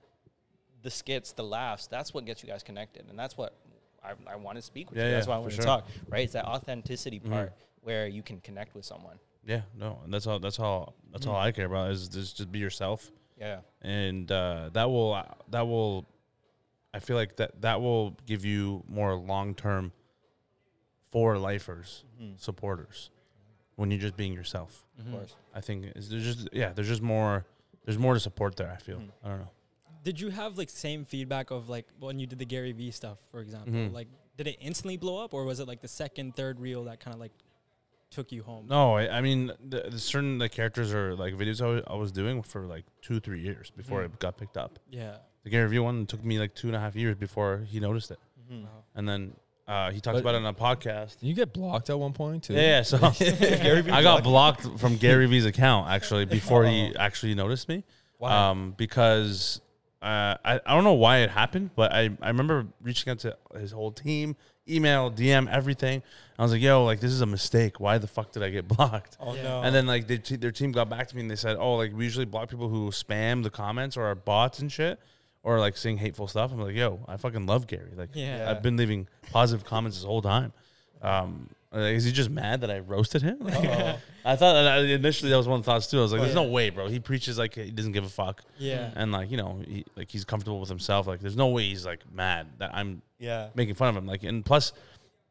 [0.82, 3.54] The skits, the laughs, that's what gets you guys connected, and that's what
[4.02, 5.10] I, I want to speak with Yeah, you.
[5.10, 5.60] That's yeah, why I want sure.
[5.60, 5.86] to talk.
[6.08, 6.24] Right?
[6.24, 7.30] It's that authenticity Mhm.
[7.30, 9.18] part where you can connect with someone.
[9.44, 10.38] Yeah, no, and that's all.
[10.38, 10.94] That's all.
[11.12, 11.30] That's Mm.
[11.32, 13.60] all I care about is just just be yourself, Yeah.
[13.82, 16.06] and uh, that will that will.
[16.92, 19.92] I feel like that that will give you more long term,
[21.10, 22.38] for lifers Mhm.
[22.38, 23.10] supporters,
[23.76, 24.84] when you're just being yourself.
[24.98, 25.12] Of Mhm.
[25.12, 25.34] course.
[25.54, 27.46] I think there's just yeah there's just more
[27.84, 28.70] there's more to support there.
[28.70, 29.10] I feel Mhm.
[29.24, 29.50] I don't know.
[30.04, 33.18] Did you have like same feedback of like when you did the Gary Vee stuff,
[33.30, 33.72] for example?
[33.72, 33.92] Mhm.
[33.92, 37.00] Like, did it instantly blow up, or was it like the second, third reel that
[37.00, 37.32] kind of like
[38.10, 38.66] took you home?
[38.68, 41.94] No, I, I mean the, the certain like characters or like videos I was, I
[41.94, 44.06] was doing for like two three years before Mhm.
[44.06, 44.78] it got picked up.
[44.90, 45.16] Yeah.
[45.44, 48.10] The Gary Vee one took me like two and a half years before he noticed
[48.10, 48.18] it,
[48.52, 48.62] Mhm.
[48.64, 48.68] Wow.
[48.94, 49.36] and then
[49.68, 51.16] uh, he talks But- about it on a podcast.
[51.20, 52.54] You get blocked at one point too?
[52.54, 52.82] Yeah, yeah.
[52.82, 57.00] So Gary Vee I got blocked from Gary Vee's account actually before he Oh.
[57.00, 57.84] actually noticed me.
[58.18, 58.50] Wow.
[58.50, 59.60] Um, because
[60.02, 63.36] uh, I, I don't know why it happened, but I, I remember reaching out to
[63.58, 64.34] his whole team,
[64.68, 66.02] email, DM, everything.
[66.38, 67.80] I was like, yo, like this is a mistake.
[67.80, 69.16] Why the fuck did I get blocked?
[69.20, 69.42] oh Yeah.
[69.42, 69.62] no.
[69.62, 71.74] And then like they t- their team got back to me and they said, oh,
[71.76, 74.98] like we usually block people who spam the comments or are bots and shit.
[75.42, 76.52] Or like saying hateful stuff.
[76.52, 77.92] I'm like, yo, I fucking love Gary.
[77.96, 78.38] Like, Yeah.
[78.44, 78.50] Yeah.
[78.50, 80.52] I've been leaving positive comments this whole time.
[81.00, 83.38] Um, like, is he just mad that I roasted him?
[84.24, 85.98] I thought that I, initially that was one of the thoughts too.
[85.98, 86.88] I was like, Oh, "There's no way, bro.
[86.88, 88.90] He preaches like he doesn't give a fuck, Yeah.
[88.96, 91.06] and like you know, he, like he's comfortable with himself.
[91.06, 93.48] Like, there's no way he's like mad that I'm yeah.
[93.54, 94.06] making fun of him.
[94.06, 94.72] Like, and plus,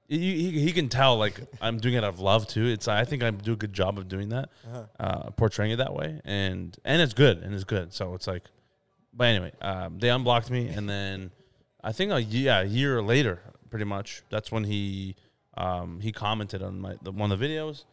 [0.08, 0.18] he,
[0.50, 2.66] he, he can tell like I'm doing it out of love too.
[2.66, 4.84] It's I think I do a good job of doing that, Uh-huh.
[5.00, 7.94] uh, portraying it that way, and and it's good and it's good.
[7.94, 8.44] So it's like,
[9.14, 11.32] but anyway, um, they unblocked me, and then
[11.84, 15.16] I think a ye- yeah a year later, pretty much, that's when he
[15.60, 17.84] um, he commented on my the, one of the videos,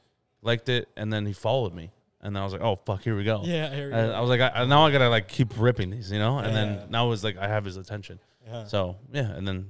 [0.42, 1.90] liked it, and then he followed me,
[2.22, 3.42] and then I was like, oh fuck, here we go.
[3.44, 3.68] Yeah.
[3.74, 4.14] Here we And go.
[4.16, 6.52] I was like, I, now I gotta like keep ripping these, you know, and Yeah.
[6.54, 8.18] then now it's like I have his attention.
[8.46, 8.64] Yeah.
[8.66, 9.68] So yeah, and then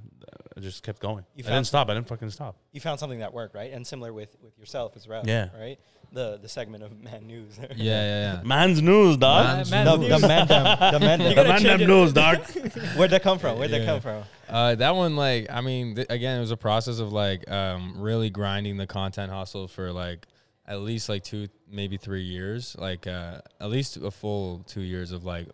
[0.55, 1.25] I just kept going.
[1.35, 1.89] You I found didn't stop.
[1.89, 2.57] I didn't fucking stop.
[2.71, 3.71] you found something that worked, right?
[3.73, 5.23] And similar with with yourself as well.
[5.25, 5.49] Yeah.
[5.57, 5.79] Right.
[6.13, 7.59] The the segment of Man News.
[7.59, 8.41] Yeah, yeah, yeah.
[8.43, 9.45] Man's news, dog.
[9.45, 10.21] Man's Man the, News.
[10.21, 11.35] the man dem, the man You dem.
[11.35, 12.37] gotta Man change them news, dog.
[12.95, 13.57] Where'd that come from?
[13.59, 13.85] Where'd that Yeah.
[13.85, 14.23] come from?
[14.47, 17.95] Uh, that one, like, I mean, th- again, it was a process of like um,
[17.99, 20.25] really grinding the content hustle for like
[20.65, 25.11] at least like two, maybe three years, like uh, at least a full two years
[25.11, 25.47] of like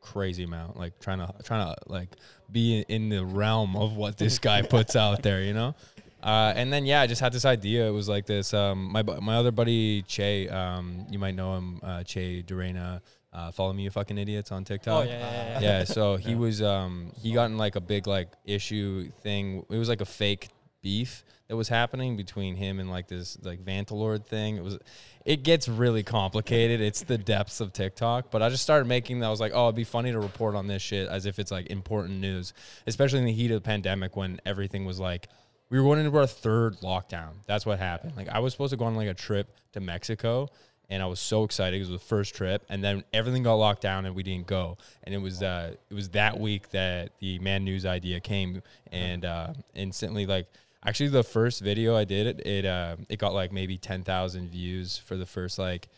[0.00, 2.08] crazy amount, like trying to trying to like
[2.50, 5.74] be in, in the realm of what this guy puts out there, you know.
[6.22, 7.86] Uh, and then yeah, I just had this idea.
[7.86, 8.52] It was like this.
[8.52, 13.00] Um, my my other buddy Che, um, you might know him, uh, Che Durena.
[13.30, 15.18] Uh, follow me, you fucking idiots on TikTok oh yeah.
[15.18, 15.30] Yeah.
[15.30, 15.60] yeah.
[15.60, 19.76] yeah so he was um he got in like a big like issue thing it
[19.76, 20.48] was like a fake
[20.82, 24.78] beef that was happening between him and like this like vantalord thing it was
[25.24, 29.26] it gets really complicated it's the depths of tiktok but i just started making that
[29.26, 31.50] i was like oh it'd be funny to report on this shit as if it's
[31.50, 32.54] like important news
[32.86, 35.28] especially in the heat of the pandemic when everything was like
[35.70, 38.76] we were going into our third lockdown that's what happened like i was supposed to
[38.76, 40.48] go on like a trip to mexico
[40.90, 41.76] and I was so excited.
[41.76, 44.78] It was the first trip, and then everything got locked down, and we didn't go.
[45.04, 49.24] And it was uh, it was that week that the Man News idea came, and
[49.24, 50.46] uh, instantly, like,
[50.84, 54.50] actually, the first video I did it, it uh, it got like maybe ten thousand
[54.50, 55.88] views for the first like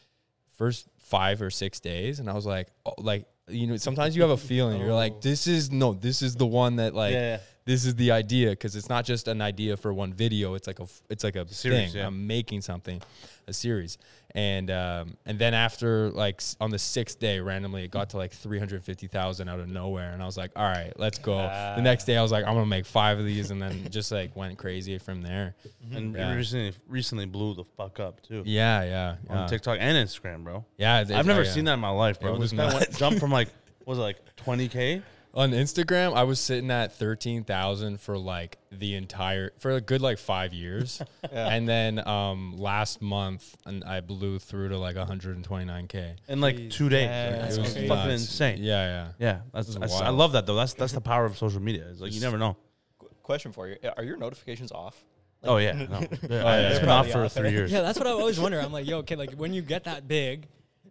[0.56, 4.22] first five or six days, and I was like, oh, like you know, sometimes you
[4.22, 7.38] have a feeling you're like, this is no, this is the one that like yeah.
[7.70, 10.80] This is the idea because it's not just an idea for one video it's like
[10.80, 12.00] a it's like a series, thing.
[12.00, 12.06] yeah.
[12.08, 13.00] i'm making something
[13.46, 13.98] a series.
[14.32, 18.32] And um and then after like on the sixth day randomly it got to like
[18.32, 21.36] 350000 out of nowhere and i was like all right let's go.
[21.36, 24.10] The next day i was like i'm gonna make five of these and then just
[24.10, 25.54] like went crazy from there.
[25.92, 26.34] And Yeah.
[26.34, 28.42] recently recently blew the fuck up too.
[28.46, 30.64] Yeah yeah on yeah, TikTok and Instagram, bro.
[30.76, 32.34] yeah I've never oh, seen that in my life, bro.
[32.34, 33.48] It was this guy went, jumped from like
[33.86, 38.94] was it like 20k on Instagram, I was sitting at thirteen thousand for like the
[38.96, 41.00] entire for a good like five years,
[41.32, 45.66] and then um last month and I blew through to like one hundred and twenty
[45.66, 46.16] nine k.
[46.28, 46.70] in like Jeez.
[46.72, 47.04] two days.
[47.04, 47.88] Yeah, Like, that's it was crazy.
[47.88, 48.22] fucking Nuts.
[48.22, 48.58] insane.
[48.62, 49.08] Yeah, yeah.
[49.18, 50.56] Yeah, that's, that's I love that though.
[50.56, 51.86] That's that's the power of social media.
[51.90, 52.56] It's like you never know.
[52.98, 55.02] Qu- Question for you: Are your notifications off?
[55.44, 55.78] Oh yeah, no.
[55.78, 57.32] yeah, yeah, it's they're been off for off.
[57.32, 57.70] three years.
[57.70, 58.58] Yeah, that's what I always wonder.
[58.60, 60.48] I'm like, yo, okay, like when you get that big,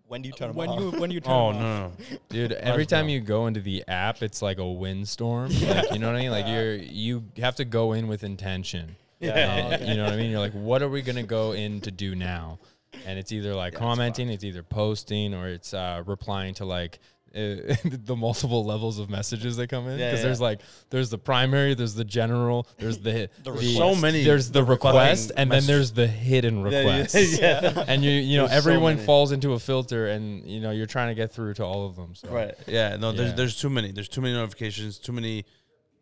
[0.09, 0.79] When do you turn them when off?
[0.93, 1.91] you when you turn Oh them no, off.
[1.99, 2.17] no, no.
[2.29, 5.49] Dude, every time you go into the app, it's like a windstorm.
[5.61, 6.31] Like, you know what I mean?
[6.31, 8.95] Like you're you have to go in with intention.
[9.19, 9.77] yeah.
[9.79, 10.31] Uh, you know what I mean?
[10.31, 12.57] You're like, what are we gonna go in to do now?
[13.05, 16.97] And it's either like commenting, it's, either posting, or it's uh, replying to like
[17.35, 19.97] uh, the multiple levels of messages that come in.
[19.97, 20.25] Because yeah.
[20.25, 24.51] there's like there's the primary, there's the general, there's the, The the So many there's
[24.51, 27.15] the request, fucking and then there's the hidden request.
[27.41, 27.85] yeah.
[27.87, 29.05] And you you know There's so everyone many.
[29.05, 31.95] falls into a filter, and you know you're trying to get through to all of
[31.95, 32.15] them.
[32.15, 32.29] So.
[32.29, 32.55] Right.
[32.67, 32.95] Yeah.
[32.97, 33.11] No.
[33.11, 33.35] There's Yeah.
[33.35, 33.91] there's too many.
[33.91, 34.97] There's too many notifications.
[34.97, 35.45] Too many.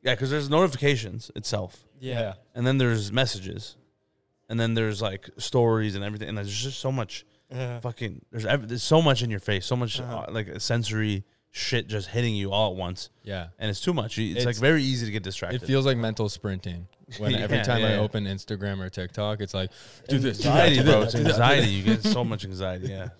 [0.03, 2.33] Yeah, because there's notifications itself, Yeah.
[2.55, 3.75] and then there's messages,
[4.47, 7.79] and then there's like stories and everything, and there's just so much Yeah.
[7.79, 8.21] fucking.
[8.31, 10.25] There's ev- there's so much in your face, so much Uh-huh.
[10.27, 13.47] uh, like sensory shit just hitting you all at once, Yeah.
[13.57, 14.19] and it's too much.
[14.19, 15.63] It's, like very easy to get distracted.
[15.63, 16.87] It feels like mental sprinting.
[17.17, 17.99] When every time yeah, I yeah.
[17.99, 19.71] open Instagram or TikTok, it's like,
[20.09, 21.01] do this, do that, anxiety, do bro.
[21.03, 21.67] It's do that, do anxiety.
[21.69, 22.87] You get so much anxiety.
[22.89, 23.09] Yeah.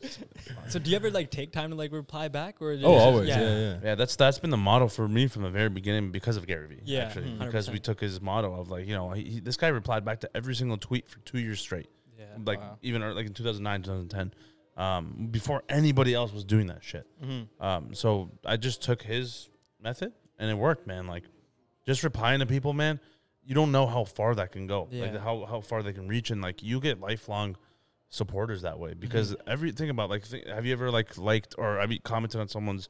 [0.69, 2.75] So do you ever like take time to like reply back or?
[2.75, 2.85] that.
[2.85, 3.29] Oh, just- always.
[3.29, 3.77] Yeah, yeah.
[3.83, 6.67] Yeah, that's that's been the model for me from the very beginning because of Gary
[6.67, 6.81] Vee.
[6.83, 7.39] Yeah, actually, mhm.
[7.39, 10.19] because we took his motto of like you know he, he- this guy replied back
[10.21, 11.96] to every single tweet for two years straight, Yeah.
[12.45, 12.77] Like Wow.
[12.81, 14.33] even like in 2009, 2010,
[14.75, 17.07] um, before anybody else was doing that shit.
[17.23, 17.63] Mm-hmm.
[17.63, 19.49] Um, so I just took his
[19.81, 21.07] method and it worked, man.
[21.07, 21.23] Like
[21.85, 22.99] just replying to people, man.
[23.43, 26.31] You don't know how far that can go, like how how far they can reach,
[26.31, 27.55] and like you get lifelong
[28.09, 31.87] supporters that way because everything about like th- have you ever like liked or I
[31.87, 32.87] mean commented on someone's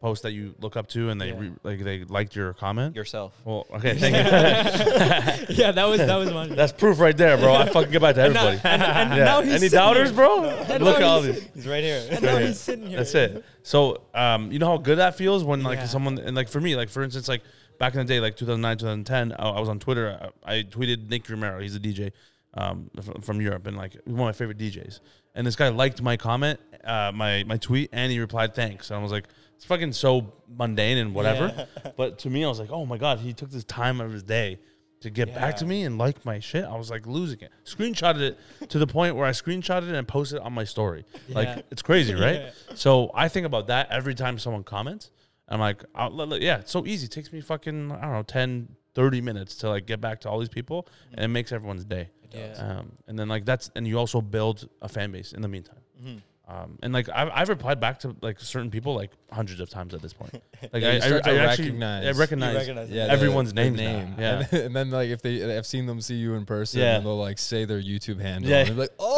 [0.00, 1.38] post that you look up to and they Yeah.
[1.38, 2.94] re- like they liked your comment?
[2.94, 3.34] Yourself.
[3.44, 4.14] well, okay, thank
[5.48, 5.54] you.
[5.56, 6.54] yeah, that was that was one.
[6.54, 7.54] That's proof right there, bro.
[7.54, 8.60] I fucking get back to everybody.
[8.64, 9.24] and, and Yeah.
[9.24, 10.16] now he's Any doubters, here.
[10.16, 10.44] bro?
[10.44, 11.42] And Look at all these.
[11.54, 12.06] He's right here.
[12.10, 12.46] And now here.
[12.48, 12.98] he's sitting here.
[12.98, 13.44] That's it.
[13.62, 15.86] So, um, you know how good that feels when like Yeah.
[15.86, 17.42] someone and like for me, like for instance, like
[17.78, 20.30] back in the day, like 2009, 2010, I, I was on Twitter.
[20.44, 21.60] I, I tweeted Nicky Romero.
[21.60, 22.12] He's a DJ
[22.54, 25.00] um, f- from Europe and like one of my favorite DJs.
[25.34, 28.90] And this guy liked my comment, uh, my my tweet, and he replied thanks.
[28.90, 31.66] And I was like, it's fucking so mundane and whatever.
[31.96, 34.22] but to me, I was like, oh my god, he took this time of his
[34.22, 34.58] day
[35.00, 36.64] to get back to me and like my shit.
[36.64, 37.50] I was like losing it.
[37.64, 38.38] Screenshotted it
[38.70, 41.04] to the point where I screenshotted it and posted it on my story.
[41.28, 41.34] Yeah.
[41.34, 42.40] Like it's crazy, right?
[42.40, 42.50] Yeah.
[42.74, 45.10] So I think about that every time someone comments.
[45.48, 47.04] I'm like, I'll, let- let- yeah, it's so easy.
[47.04, 50.30] It takes me fucking, I don't know, 10, 30 minutes to like get back to
[50.30, 52.08] all these people and it makes everyone's day.
[52.32, 52.54] Yeah.
[52.58, 55.78] Um, and then like that's, and you also build a fan base in the meantime.
[56.02, 56.18] Mm-hmm.
[56.48, 59.94] Um, and like I've, I've replied back to like certain people like hundreds of times
[59.94, 60.32] at this point.
[60.72, 63.06] Like Yeah, I, you start I, to actually recognize- I You recognize, recognize Yeah, it.
[63.08, 64.14] the- everyone's the names name.
[64.16, 64.22] now.
[64.22, 64.46] Yeah.
[64.52, 66.96] And, and then like if they I've seen them see you in person, Yeah.
[66.96, 68.48] and they'll like say their YouTube handle.
[68.50, 68.58] Yeah.
[68.58, 69.16] and they're like, Oh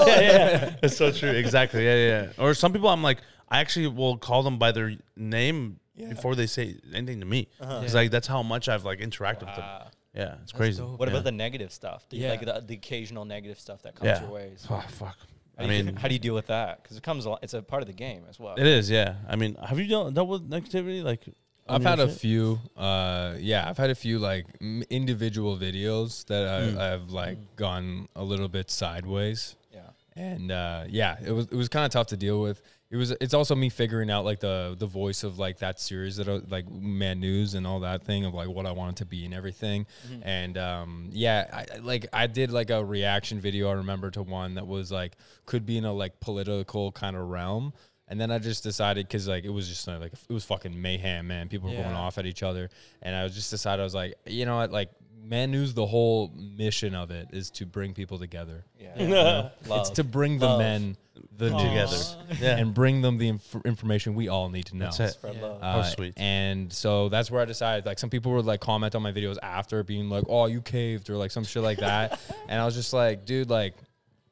[0.04, 0.76] oh, yeah, yeah.
[0.82, 1.30] That's so true.
[1.30, 1.84] Exactly.
[1.84, 2.22] Yeah, yeah.
[2.36, 2.44] yeah.
[2.44, 6.08] Or some people, I'm like, I actually will call them by their name Yeah.
[6.08, 7.46] before they say anything to me.
[7.60, 7.78] Uh-huh.
[7.80, 9.64] Because like that's how much I've like interacted with them.
[9.64, 9.86] Wow.
[10.12, 10.80] Yeah, it's crazy.
[10.82, 10.98] dope.
[10.98, 11.14] What Yeah.
[11.14, 12.04] about the negative stuff?
[12.08, 12.30] Do you Yeah.
[12.30, 14.22] Like the, the occasional negative stuff that comes Yeah.
[14.22, 14.66] your ways.
[14.68, 15.16] Oh fuck.
[15.58, 16.82] How I do you- mean, how do you deal with that?
[16.82, 17.24] Because it comes.
[17.26, 18.54] A lot, it's a part of the game as well.
[18.56, 18.90] it is.
[18.90, 19.14] Yeah.
[19.28, 21.02] I mean, have you dealt, dealt with negativity?
[21.02, 21.24] Like,
[21.68, 22.20] on I've your had a shit?
[22.20, 22.60] few.
[22.76, 26.78] Uh, yeah, I've had a few like m- individual videos that I, Mm.
[26.78, 29.56] I've like gone a little bit sideways.
[29.72, 29.80] Yeah.
[30.16, 32.60] and uh, yeah, it was it was kind of tough to deal with.
[32.94, 36.14] It was it's also me figuring out like the the voice of like that series
[36.18, 39.04] that I, like Man News and all that thing of like what I wanted to
[39.04, 39.86] be and everything.
[40.22, 43.68] And um, yeah, I like I did like a reaction video.
[43.68, 47.28] I remember to one that was like could be in a like political kind of
[47.28, 47.72] realm.
[48.06, 50.80] And then I just decided because like it was just uh, like it was fucking
[50.80, 51.48] mayhem, man.
[51.48, 52.70] People were going off at each other,
[53.02, 54.90] and I was just decided I was like, you know what, like
[55.24, 58.64] Man News, the whole mission of it is to bring people together.
[58.78, 59.50] Yeah.
[59.60, 59.92] It's Love.
[59.94, 60.58] to bring the Love.
[60.58, 60.96] men
[61.36, 61.58] the Aw.
[61.58, 61.96] together.
[62.40, 62.56] Yeah.
[62.58, 64.84] and bring them the inf- information we all need to know.
[64.86, 65.10] That's it.
[65.14, 65.42] Spread Yeah.
[65.42, 65.60] love.
[65.62, 66.14] How Uh, sweet.
[66.18, 67.86] And so that's where I decided.
[67.86, 71.08] Like some people would like comment on my videos after being like, "Oh, you caved"
[71.10, 73.74] or like some shit like that, and I was just like, "Dude, like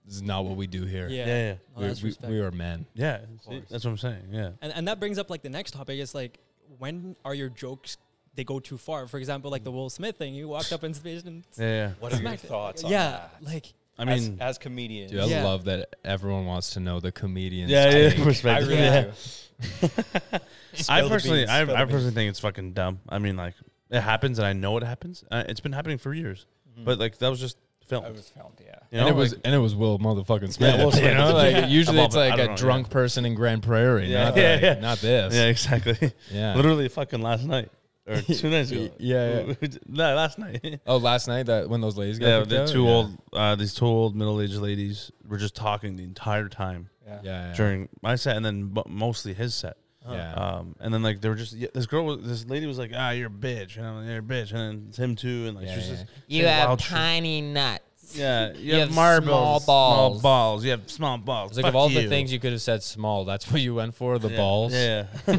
[0.05, 1.09] this is not what we do here.
[1.09, 1.27] Yeah.
[1.27, 1.55] Yeah, yeah.
[1.77, 3.21] Oh, We, we, we are men." Yeah.
[3.71, 4.25] that's what I'm saying.
[4.31, 4.51] Yeah.
[4.61, 6.39] And and that brings up like the next topic is like
[6.79, 7.97] when are your jokes
[8.35, 9.07] they go too far?
[9.09, 10.35] For example, like the Will Smith thing.
[10.35, 11.65] You walked up in space and Yeah.
[11.67, 11.91] yeah.
[12.01, 12.49] What are your smacked it.
[12.49, 13.31] thoughts on Yeah, that?
[13.43, 15.45] like I mean, as, comedians, Dude, I Yeah.
[15.45, 17.69] love that everyone wants to know the comedian.
[17.69, 18.09] yeah, yeah.
[18.11, 18.19] take.
[18.21, 18.69] I Perspective.
[18.69, 19.01] really Yeah.
[19.03, 19.89] do.
[20.89, 21.91] I personally, beans, I, spill the I beans.
[21.93, 23.01] personally think it's fucking dumb.
[23.09, 23.55] I mean, like
[23.91, 25.25] it happens, and I know it happens.
[25.31, 26.47] Uh, it's been happening for years,
[26.79, 26.85] Mhm.
[26.87, 28.07] but like that was just filmed.
[28.07, 28.77] It was filmed, yeah.
[28.91, 30.79] You and know, it was like- and it was Will motherfucking Smith.
[30.79, 31.67] Will you know, like Yeah.
[31.67, 34.25] usually it's like a know, drunk person in Grande Prairie, Yeah.
[34.25, 34.75] not, Yeah, like- yeah.
[34.81, 35.35] not this.
[35.35, 36.13] yeah, exactly.
[36.31, 36.55] Yeah.
[36.55, 37.71] Literally fucking last night
[38.07, 38.89] or two nights ago.
[38.99, 39.53] Yeah,
[39.89, 40.81] no, last night.
[40.87, 42.91] Oh, last night that when those ladies got Yeah, the two yeah.
[42.91, 47.21] old, uh, these two old middle-aged ladies were just talking the entire time Yeah.
[47.23, 47.55] Yeah, yeah.
[47.55, 49.77] during my set, and then mo- mostly his set.
[50.09, 50.33] yeah.
[50.35, 52.91] Um, and then like they were just yeah, this girl, was, this lady was like,
[52.95, 55.45] ah, you're a bitch, and I'm like, you're a bitch, and then it's him too,
[55.47, 55.95] and like Yeah, she was yeah.
[55.95, 56.91] just You saying have wild shit.
[56.91, 57.83] tiny nuts.
[58.15, 60.23] Yeah, you, You have, have marbles, small small balls.
[60.23, 60.65] balls.
[60.65, 61.51] You have small balls.
[61.51, 63.75] It's like Fuck of all the things you could have said small, that's what you
[63.75, 64.73] went for, the Yeah, balls.
[64.73, 65.07] Yeah,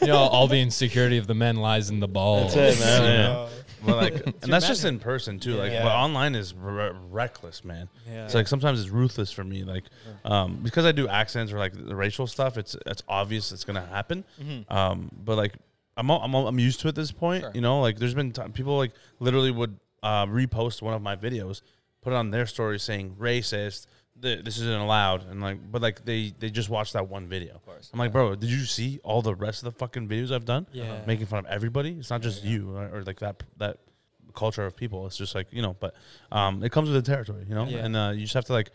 [0.00, 2.54] You know, all the insecurity of the men lies in the balls.
[2.54, 3.02] That's it, man.
[3.02, 3.22] you Yeah.
[3.28, 3.48] know?
[3.84, 5.54] But like, and that's just in person too.
[5.56, 5.82] Like, Yeah.
[5.82, 7.88] but online is r- reckless, man.
[8.08, 8.26] Yeah.
[8.26, 9.64] It's like sometimes it's ruthless for me.
[9.64, 9.82] Like,
[10.24, 13.84] um, because I do accents or like the racial stuff, it's it's obvious it's gonna
[13.86, 14.22] happen.
[14.68, 15.54] Um, but like,
[15.96, 17.42] I'm all, I'm all, I'm used to it at this point.
[17.42, 17.50] Sure.
[17.54, 21.16] You know, like there's been time, people like literally would uh, repost one of my
[21.16, 21.62] videos,
[22.02, 23.86] put it on their story saying racist.
[24.20, 27.54] th- This isn't allowed, and like, but like they they just watched that one video.
[27.54, 27.90] Of course.
[27.92, 30.66] I'm like, bro, did you see all the rest of the fucking videos I've done?
[30.72, 31.00] Yeah.
[31.06, 31.92] making fun of everybody.
[31.98, 33.78] It's not just you or, or like that that
[34.34, 35.06] culture of people.
[35.06, 35.94] It's just like you know, but
[36.30, 37.64] um, it comes with the territory, you know.
[37.66, 37.84] Yeah.
[37.84, 38.70] And uh, you just have to like.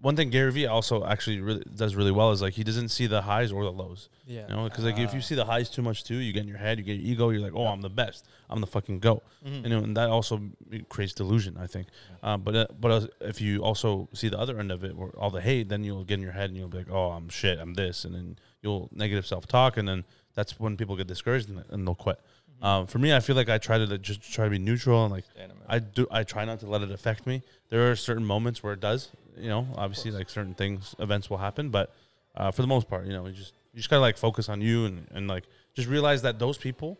[0.00, 3.06] One thing Gary Vee also actually really does really well is like he doesn't see
[3.06, 4.08] the highs or the lows.
[4.26, 4.48] Yeah.
[4.48, 6.48] You know, because like if you see the highs too much too, you get in
[6.48, 8.98] your head, you get your ego, you're like, oh, I'm the best, I'm the fucking
[8.98, 9.22] goat.
[9.44, 10.40] You know, and that also
[10.88, 11.88] creates delusion, I think.
[12.22, 15.10] Um, but uh, but uh, if you also see the other end of it, where
[15.10, 17.28] all the hate, then you'll get in your head and you'll be like, oh, I'm
[17.28, 20.04] shit, I'm this, and then you'll negative self talk, and then
[20.34, 22.20] that's when people get discouraged and, and they'll quit.
[22.62, 25.04] Um, for me, I feel like I try to like, just try to be neutral
[25.04, 25.66] and like Stay in the middle.
[25.68, 26.06] I do.
[26.10, 27.42] I try not to let it affect me.
[27.68, 29.10] There are certain moments where it does.
[29.36, 31.92] You know, obviously, like certain things, events will happen, but
[32.36, 34.60] uh, for the most part, you know, you just you just gotta like focus on
[34.60, 36.96] you and, and like just realize that those people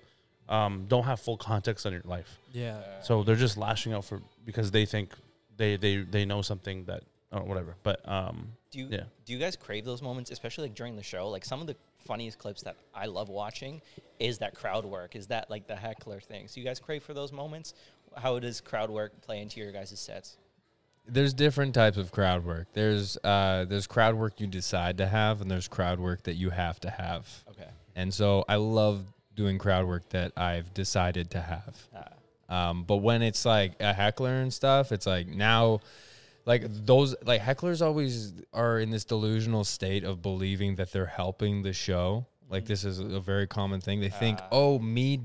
[0.48, 2.38] um, don't have full context on your life.
[2.52, 2.80] Yeah.
[3.02, 5.14] So they're just lashing out for because they think
[5.56, 7.76] they they they know something that or whatever.
[7.84, 9.04] But um, Do you Yeah.
[9.24, 11.28] do you guys crave those moments, especially like during the show?
[11.30, 13.80] Like some of the funniest clips that I love watching
[14.18, 16.48] is that crowd work, is that like the heckler thing.
[16.48, 17.74] So you guys crave for those moments?
[18.16, 20.36] How does crowd work play into your guys' sets?
[21.06, 22.68] There's different types of crowd work.
[22.72, 26.50] There's uh, there's crowd work you decide to have, and there's crowd work that you
[26.50, 27.28] have to have.
[27.50, 27.68] Okay.
[27.94, 29.04] And so I love
[29.36, 31.76] doing crowd work that I've decided to have.
[31.94, 35.80] Ah, Um, but when it's like a heckler and stuff, it's like now,
[36.46, 41.62] like those like hecklers always are in this delusional state of believing that they're helping
[41.62, 42.26] the show.
[42.50, 44.00] Like this is a very common thing.
[44.00, 44.48] They think, Ah.
[44.52, 45.20] oh, me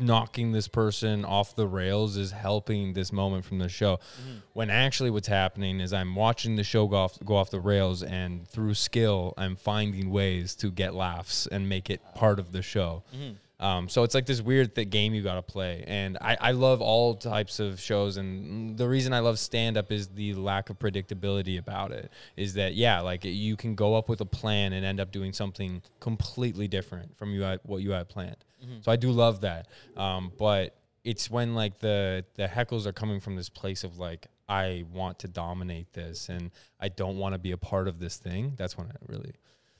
[0.00, 3.96] knocking this person off the rails is helping this moment from the show.
[3.96, 4.38] Mm-hmm.
[4.52, 8.02] When actually what's happening is I'm watching the show go off go off the rails
[8.02, 12.12] and through skill I'm finding ways to get laughs and make it ah.
[12.12, 13.02] part of the show.
[13.14, 13.32] Mm-hmm.
[13.60, 15.82] Um, so it's like this weird th- game you got to play.
[15.88, 18.16] And I, I love all types of shows.
[18.16, 22.12] And the reason I love stand up is the lack of predictability about it.
[22.36, 25.32] Is that, yeah, like you can go up with a plan and end up doing
[25.32, 28.36] something completely different from you had, what you had planned.
[28.80, 29.66] So I do love that.
[29.96, 34.26] Um, but it's when like the, the heckles are coming from this place of like,
[34.48, 38.16] I want to dominate this and I don't want to be a part of this
[38.16, 38.54] thing.
[38.56, 39.32] That's when I really,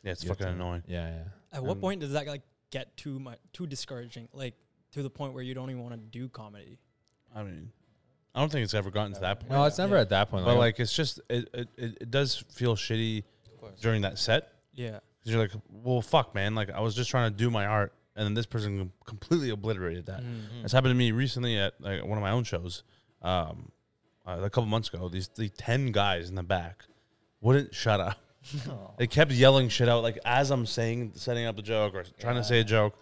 [0.03, 0.83] yeah, it's fucking to- annoying.
[0.87, 1.23] yeah, yeah.
[1.57, 4.29] At what Um, point does that like get too much too discouraging?
[4.33, 4.55] Like
[4.93, 6.79] to the point where you don't even want to do comedy.
[7.35, 7.71] I mean,
[8.35, 9.53] I don't think it's ever gotten to that point.
[9.53, 10.01] No, it's never Yeah.
[10.03, 10.45] at that point.
[10.45, 13.25] but like it's just it, it, it, it does feel shitty
[13.81, 14.53] during that set.
[14.73, 15.01] Yeah.
[15.19, 16.55] Because you're like, well, fuck, man.
[16.55, 20.07] Like, I was just trying to do my art, and then this person completely obliterated
[20.07, 20.23] that.
[20.63, 22.85] It's happened to me recently at like one of my own shows.
[23.21, 23.73] Um,
[24.25, 26.85] uh, a couple months ago, these the ten guys in the back
[27.41, 28.19] wouldn't shut up.
[28.99, 32.37] They kept yelling shit out, like as I'm saying, setting up a joke or trying
[32.37, 32.95] to say a joke,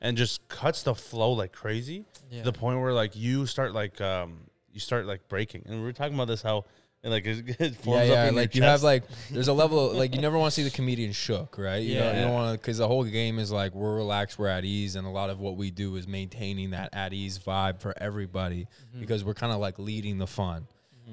[0.00, 2.40] and just cuts the flow like crazy Yeah.
[2.42, 4.40] to the point where like you start like um
[4.72, 5.62] you start like breaking.
[5.66, 6.64] And we were talking about this how.
[7.04, 8.28] it, Like it, it yeah, forms up yeah.
[8.28, 10.66] in Like you have like there's a level of, like you never want to see
[10.68, 11.82] the comedian shook, right?
[11.82, 12.24] You don't, you Yeah.
[12.24, 15.06] don't want to because the whole game is like we're relaxed, we're at ease, and
[15.06, 18.66] a lot of what we do is maintaining that at ease vibe for everybody
[18.98, 20.66] because we're kind of like leading the fun.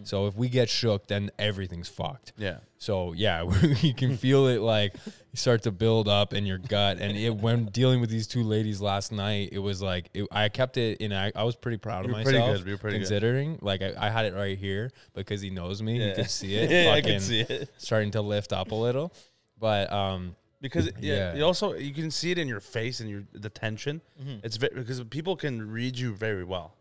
[0.03, 2.33] So if we get shook, then everything's fucked.
[2.37, 2.57] yeah.
[2.77, 3.43] So yeah,
[3.81, 6.97] you can feel it like you start to build up in your gut.
[6.99, 10.49] And it, when dealing with these two ladies last night, it was like it, I
[10.49, 11.13] kept it in.
[11.13, 12.63] I, I was pretty proud of pretty myself.
[12.63, 13.01] good, pretty good.
[13.07, 15.99] considering, like I, I had it right here because he knows me.
[15.99, 16.13] He Yeah.
[16.15, 16.71] could see it.
[16.87, 17.69] yeah, I can see it.
[17.77, 19.13] starting to lift up a little.
[19.59, 21.35] But um, because it- yeah, Yeah.
[21.35, 24.01] you also you can see it in your face and your the tension.
[24.19, 24.37] Mm-hmm.
[24.43, 26.73] It's ve- because people can read you very well.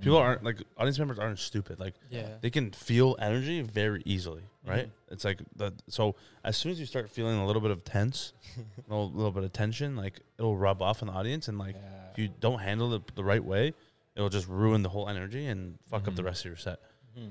[0.00, 1.80] People aren't like audience members aren't stupid.
[1.80, 2.28] Like Yeah.
[2.40, 4.86] they can feel energy very easily, right?
[4.86, 5.12] Mm-hmm.
[5.14, 8.32] It's like the so as soon as you start feeling a little bit of tense,
[8.56, 8.60] a
[8.94, 11.74] little, little bit of tension, like it'll rub off on the audience, and like
[12.12, 13.72] if you don't handle it the right way,
[14.14, 16.80] it'll just ruin the whole energy and fuck up the rest of your set.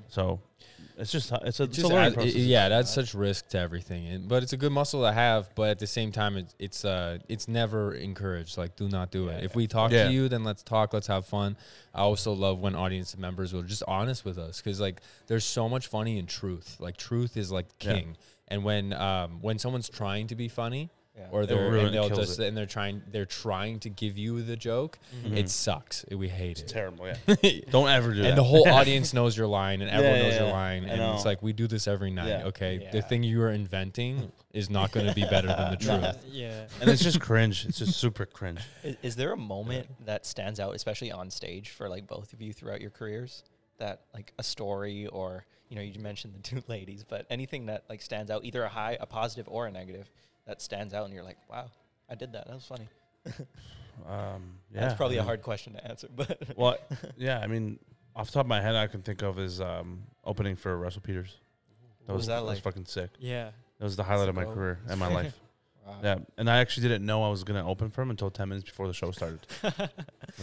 [0.07, 0.39] So
[0.97, 2.35] it's just it's a, It it's just a learning adds- process.
[2.35, 5.53] it- yeah, that's such risk to everything, and, but it's a good muscle to have.
[5.55, 8.57] But at the same time, it's it's uh it's never encouraged.
[8.57, 9.43] Like, do not do it.
[9.43, 10.05] If we talk Yeah.
[10.07, 10.93] to you, then let's talk.
[10.93, 11.55] Let's have fun.
[11.93, 15.69] I also love when audience members are just honest with us because like there's so
[15.69, 16.77] much funny in truth.
[16.79, 17.93] Like truth is like Yeah.
[17.93, 18.17] king.
[18.47, 21.25] And when um when someone's trying to be funny, Yeah.
[21.31, 22.47] or It they're and they'll just it.
[22.47, 25.35] and they're trying they're trying to give you the joke, mm-hmm.
[25.35, 26.05] it sucks.
[26.11, 26.67] We hate It's it.
[26.73, 27.07] terrible.
[27.07, 28.29] Yeah, don't ever do that.
[28.29, 30.53] and the whole audience knows your line and everyone Yeah, knows yeah, your yeah.
[30.53, 32.45] line I and it's like we do this every night Yeah.
[32.45, 32.91] okay Yeah.
[32.91, 36.65] the thing you are inventing is not going to be better than the truth Yeah.
[36.81, 37.65] and it's just cringe.
[37.65, 38.61] It's just super cringe.
[38.83, 42.41] Is, is there a moment that stands out, especially on stage, for like both of
[42.41, 43.43] you throughout your careers?
[43.79, 47.83] That like a story, or you know, you mentioned the two ladies, but anything that
[47.89, 50.09] like stands out, either a high, a positive, or a negative,
[50.47, 51.69] that stands out, and you're like, wow,
[52.09, 52.47] I did that.
[52.47, 52.87] That was funny.
[54.07, 56.77] Um, yeah, That's probably I a mean- hard question to answer, but Well,
[57.17, 57.79] yeah, I mean,
[58.15, 61.01] off the top of my head, I can think of is um, opening for Russell
[61.01, 61.35] Peters.
[62.05, 63.09] That was, was that that was fucking sick.
[63.19, 63.49] Yeah.
[63.79, 64.53] That was the highlight of my Bro.
[64.53, 65.39] career and my life.
[65.85, 65.95] Wow.
[66.03, 68.69] Yeah, and I actually didn't know I was gonna open for him until ten minutes
[68.69, 69.39] before the show started.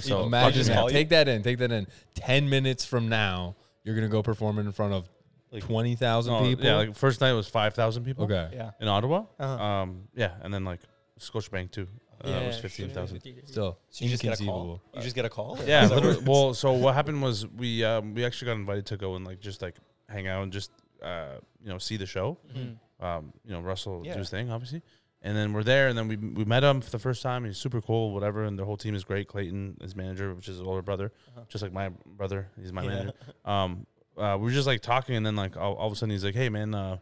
[0.00, 4.06] so imagine that take that in take that in 10 minutes from now you're going
[4.06, 5.08] to go perform in front of
[5.54, 8.24] Like, 20,000 no, people Yeah, like first night it was five thousand people.
[8.24, 8.72] okay yeah.
[8.80, 9.24] In Ottawa.
[9.38, 9.64] Uh-huh.
[9.64, 10.80] Um, yeah, and then like
[11.20, 11.86] Scotiabank too.
[12.24, 13.20] Uh, it was fifteen thousand.
[13.46, 14.80] still So you just get a call.
[14.94, 15.58] You just get a call.
[15.66, 19.14] Yeah, literally- well, so what happened was we um, we actually got invited to go
[19.16, 19.76] and like just like
[20.08, 20.70] hang out and just
[21.02, 22.38] uh, you know see the show.
[22.56, 22.76] Mhm.
[23.00, 24.14] Um, you know Russell Yeah.
[24.14, 24.80] do his thing, obviously,
[25.22, 27.44] and then we're there, and then we we met him for the first time.
[27.44, 29.28] He's super cool, whatever, and the whole team is great.
[29.28, 31.44] Clayton, his manager, which is his older brother, Uh-huh.
[31.48, 32.88] just like my brother, he's my Yeah.
[32.88, 33.12] manager.
[33.44, 33.86] Um,
[34.16, 36.24] uh, we were just like talking, and then like all, all of a sudden he's
[36.24, 36.98] like, "Hey man, uh,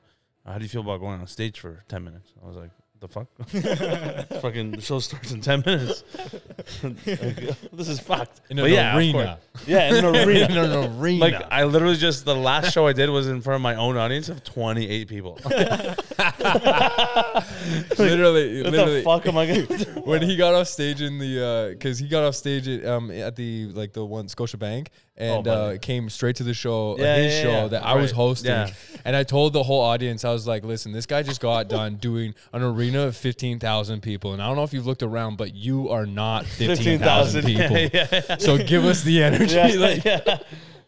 [0.47, 3.09] how do you feel about going on stage for ten minutes?" I was like, "The
[3.09, 3.29] fuck."
[4.43, 6.05] Fucking the show starts in ten minutes.
[6.83, 7.05] Like,
[7.73, 8.41] this is fucked.
[8.51, 9.67] in But an yeah, of arena course.
[9.69, 10.45] Yeah, in an arena.
[10.47, 13.57] in an arena Like I literally just the last show I did was in front
[13.57, 15.39] of my own audience of 28 people.
[17.99, 19.85] literally what literally the fuck am I gonna do?
[20.05, 23.37] when he got off stage in the because he got off stage at, um at
[23.37, 25.77] the like the one Scotiabank and Oh, buddy.
[25.77, 27.66] uh, came straight to the show Yeah, his yeah, show yeah.
[27.68, 28.16] that I was Right.
[28.16, 28.70] hosting Yeah.
[29.05, 31.97] and I told the whole audience I was like listen this guy just got done
[31.97, 35.37] doing an arena of fifteen thousand people and I don't know if you've looked around
[35.37, 40.05] but you are not fifteen thousand people Yeah, yeah, so give us the energy like
[40.05, 40.39] yeah.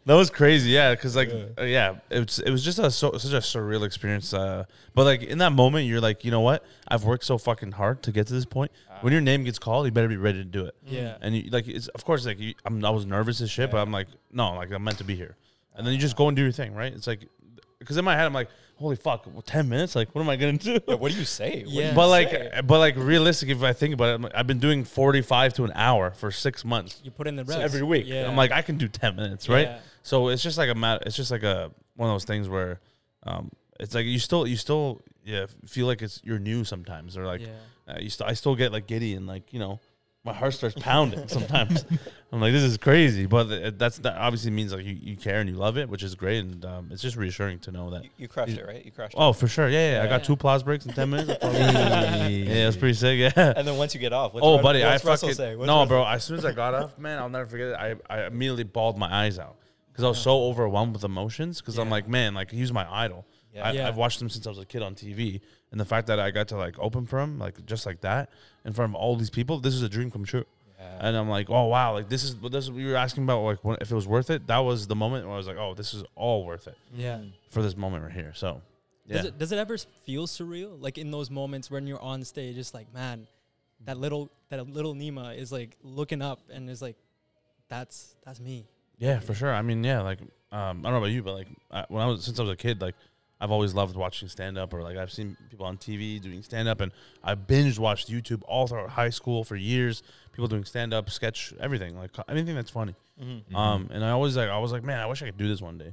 [0.07, 0.91] That was crazy, yeah.
[0.95, 4.35] Because like, uh, yeah, it was it was just a so, such a surreal experience.
[4.35, 6.65] Uh, but like in that moment, you're like, you know what?
[6.87, 8.71] I've worked so fucking hard to get to this point.
[9.01, 10.75] When your name gets called, you better be ready to do it.
[10.87, 11.17] Yeah.
[11.21, 13.79] And you like, it's of course like you, I'm, I was nervous as shit, but
[13.79, 15.37] I'm like, no, like I'm meant to be here.
[15.75, 16.93] And then you just go and do your thing, right?
[16.93, 17.27] It's like,
[17.79, 19.95] because in my head, I'm like, holy fuck, well, ten minutes?
[19.97, 20.79] Like, what am I gonna do?
[20.87, 21.63] Yeah, what do you say?
[21.65, 21.89] What do Yeah.
[21.91, 22.61] you But like, say?
[22.65, 23.49] but like, realistic.
[23.51, 26.31] If I think about it, I'm like, I've been doing 45 to an hour for
[26.31, 28.05] six months You put in the so every week.
[28.07, 28.29] Yeah.
[28.29, 29.71] I'm like, I can do 10 minutes, right?
[30.05, 30.09] Yeah.
[30.09, 31.03] So it's just like a mat.
[31.07, 32.81] It's just like a one of those things where,
[33.25, 33.51] um,
[33.81, 37.41] it's like you still you still yeah feel like it's you're new sometimes or like
[37.41, 37.95] yeah.
[37.95, 39.81] uh, you still I still get like giddy and like you know
[40.25, 41.85] my heart starts pounding sometimes.
[42.33, 45.41] I'm like this is crazy, but it, that's that obviously means like you, you care
[45.41, 48.05] and you love it, which is great, and um, it's just reassuring to know that.
[48.05, 48.85] you, you crushed it, right?
[48.85, 49.19] You crushed it.
[49.21, 50.03] Oh, for sure, yeah, yeah.
[50.03, 50.27] I got Yeah.
[50.27, 51.39] two pause breaks in 10 minutes.
[51.43, 53.19] yeah, that's pretty sick.
[53.19, 53.53] Yeah.
[53.57, 56.05] And then once you get off, what's Oh, buddy, I fucking no, Russell- bro.
[56.07, 57.77] As soon as I got off, man, I'll never forget it.
[57.77, 59.57] I, I immediately bawled my eyes out
[59.95, 61.61] because I was so overwhelmed with emotions.
[61.61, 61.93] Because I'm Yeah.
[61.93, 63.25] like, man, like he's my idol.
[63.55, 63.69] Yeah.
[63.69, 63.87] I, Yeah.
[63.89, 65.41] I've watched him since I was a kid on TV,
[65.71, 68.31] and the fact that I got to like open for him, like just like that,
[68.65, 70.45] in front of all these people, this is a dream come true.
[70.79, 70.99] Yeah.
[71.01, 73.23] And I'm like, oh wow, like this is what this is what you were asking
[73.23, 74.49] about, like when, if it was worth it.
[74.49, 77.21] That was the moment where I was like, oh, this is all worth it Yeah.
[77.49, 78.33] for this moment right here.
[78.35, 78.61] So,
[79.07, 80.81] yeah, Does it does it ever s- feel surreal?
[80.83, 83.27] Like in those moments when you're on stage, it's like, man,
[83.85, 86.97] that little that little Nima is like looking up and is like,
[87.69, 88.67] that's that's me.
[88.99, 89.53] Yeah, for sure.
[89.53, 90.21] I mean, yeah, like
[90.53, 92.51] um, I don't know about you, but like I, when I was since I was
[92.51, 92.95] a kid, like
[93.41, 96.69] I've always loved watching stand up, or like I've seen people on TV doing stand
[96.69, 96.93] up, and
[97.23, 100.03] I binge watched YouTube all throughout high school for years.
[100.33, 102.95] People doing stand up, sketch, everything, like anything that's funny.
[103.21, 103.55] Mhm.
[103.55, 105.61] Um, and I always like I was like, man, I wish I could do this
[105.61, 105.93] one day.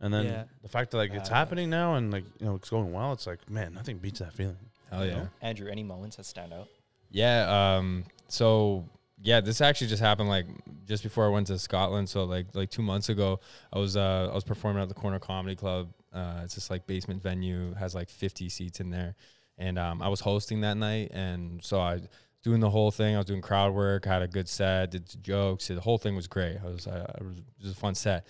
[0.00, 0.44] And then Yeah.
[0.62, 3.12] the fact that like it's Uh, happening now and like you know it's going well,
[3.12, 4.56] it's like man, nothing beats that feeling.
[4.90, 5.28] hell you yeah know?
[5.42, 6.68] Andrew, any moments that stand out?
[7.10, 7.76] Yeah.
[7.76, 8.04] Um.
[8.28, 8.84] So
[9.22, 10.46] yeah, this actually just happened like
[10.86, 12.08] just before I went to Scotland.
[12.08, 13.40] So like like two months ago,
[13.72, 15.92] I was uh I was performing at the Corner Comedy Club.
[16.12, 19.14] Uh, it's this like basement venue has like 50 seats in there,
[19.56, 22.08] and um I was hosting that night, and so I was
[22.42, 23.14] doing the whole thing.
[23.14, 24.06] I was doing crowd work.
[24.06, 25.68] I had a good set, did jokes.
[25.68, 26.58] The whole thing was great.
[26.62, 28.26] I was uh, it was, was a fun set.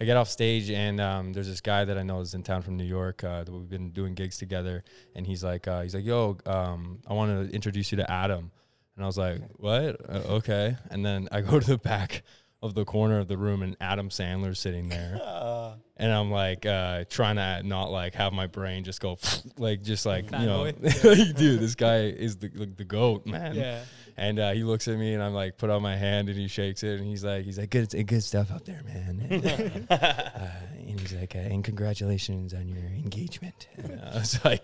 [0.00, 2.62] I get off stage and um, there's this guy that I know is in town
[2.62, 4.84] from New York uh, that we've been doing gigs together,
[5.16, 8.52] and he's like, uh, he's like, yo, um, I want to introduce you to Adam,
[8.98, 10.10] and I was like, what?
[10.10, 12.24] Uh, okay, and then I go to the back
[12.60, 15.20] of the corner of the room, and Adam Sandler's sitting there,
[15.96, 19.16] and I'm like uh, trying to not like have my brain just go
[19.56, 20.62] like just like you know,
[21.04, 23.54] like, dude, this guy is the like, the goat, man.
[23.54, 23.84] Yeah.
[24.18, 26.48] And uh, he looks at me, and I'm like, put out my hand, and he
[26.48, 29.26] shakes it, and he's like, he's like, good, good stuff up there, man.
[29.30, 29.46] And,
[29.90, 33.68] uh, uh, and he's like, uh, and congratulations on your engagement.
[33.76, 34.62] And I was like,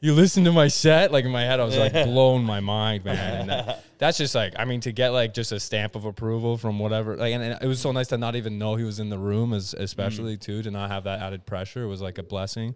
[0.00, 3.04] you listen to my set, like in my head, I was like blown my mind,
[3.04, 3.40] man.
[3.40, 6.56] And uh, that's just like, I mean, to get like just a stamp of approval
[6.56, 9.00] from whatever, like, and, and it was so nice to not even know he was
[9.00, 12.22] in the room, as especially too, to not have that added pressure was like a
[12.22, 12.74] blessing.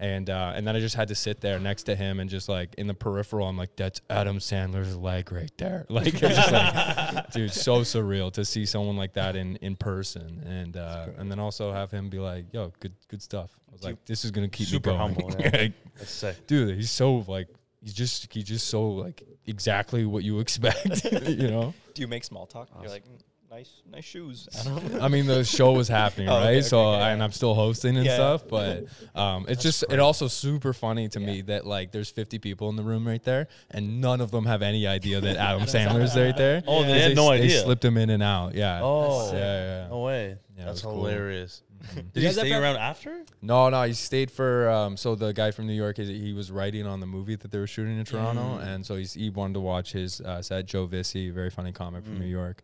[0.00, 2.48] And uh, and then I just had to sit there next to him and just
[2.48, 5.86] like in the peripheral, I'm like, that's Adam Sandler's leg right there.
[5.90, 10.44] Like, it's just like, dude, so surreal to see someone like that in in person,
[10.46, 13.58] and uh, and then also have him be like, yo, good good stuff.
[13.68, 15.14] I was like, this is gonna keep Super me going.
[15.14, 15.50] humble, yeah.
[15.52, 16.46] Like, That's sick.
[16.46, 17.48] dude, he's so like,
[17.82, 21.74] he's just he's just so like exactly what you expect, you know.
[21.94, 22.68] Do you make small talk?
[22.80, 23.18] You're like, "Mm,
[23.50, 24.48] nice, nice shoes.
[24.66, 24.98] I.
[25.04, 26.48] I mean, the show was happening, Oh, right?
[26.56, 27.08] okay, so, okay, yeah.
[27.08, 28.14] and I'm still hosting and Yeah.
[28.14, 28.84] stuff, but
[29.14, 32.76] um, it's just it also super funny to me that like there's 50 people in
[32.76, 36.36] the room right there, and none of them have any idea that Adam Sandler's right
[36.36, 36.62] there.
[36.66, 37.48] Oh, they Because had no s- idea.
[37.58, 38.54] They slipped him in and out.
[38.54, 38.80] Yeah.
[38.82, 39.38] Oh, yeah,
[39.82, 39.88] yeah.
[39.88, 40.36] no way.
[40.56, 41.62] Yeah, That's hilarious.
[41.67, 41.67] cool.
[41.80, 41.96] Hilarious.
[41.96, 43.24] You Did he stay ever- around after?
[43.42, 44.68] No, no, he stayed for.
[44.70, 47.50] Um, so the guy from New York, he, he was writing on the movie that
[47.50, 48.66] they were shooting in Toronto, Mm.
[48.66, 50.66] and so he's, he wanted to watch his uh, set.
[50.66, 52.20] Joe Vissi, very funny comic from Mm.
[52.20, 52.62] New York.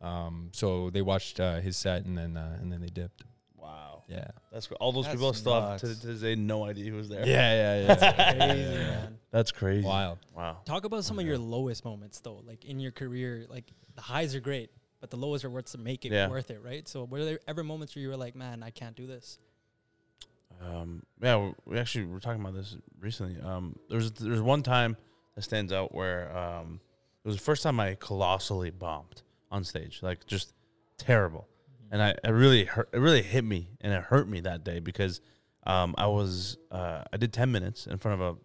[0.00, 3.22] Um, so they watched uh, his set, and then uh, and then they dipped.
[3.56, 4.28] Wow, Yeah.
[4.52, 6.00] that's all those That's people still have to, nuts.
[6.00, 7.26] to say no idea who was there.
[7.26, 8.36] Yeah, yeah, yeah.
[8.46, 9.18] Crazy, man.
[9.30, 9.86] that's crazy.
[9.86, 10.18] Wild.
[10.36, 10.58] Wow.
[10.66, 13.46] Talk about some of your lowest moments though, like in your career.
[13.48, 14.70] Like the highs are great,
[15.04, 16.30] but the lows are what's to make it Yeah.
[16.30, 16.88] worth it, right?
[16.88, 19.38] So were there ever moments where you were like, "Man, I can't do this"?
[20.62, 23.38] Um, yeah, we- we actually were talking about this recently.
[23.42, 24.96] Um, there's there's one time
[25.34, 26.80] that stands out where um,
[27.22, 30.54] it was the first time I colossally bombed on stage, like just
[30.96, 31.48] terrible,
[31.90, 32.88] and I, I really hurt.
[32.94, 35.20] It really hit me, and it hurt me that day because
[35.66, 38.38] um, I was uh, I did ten minutes in front of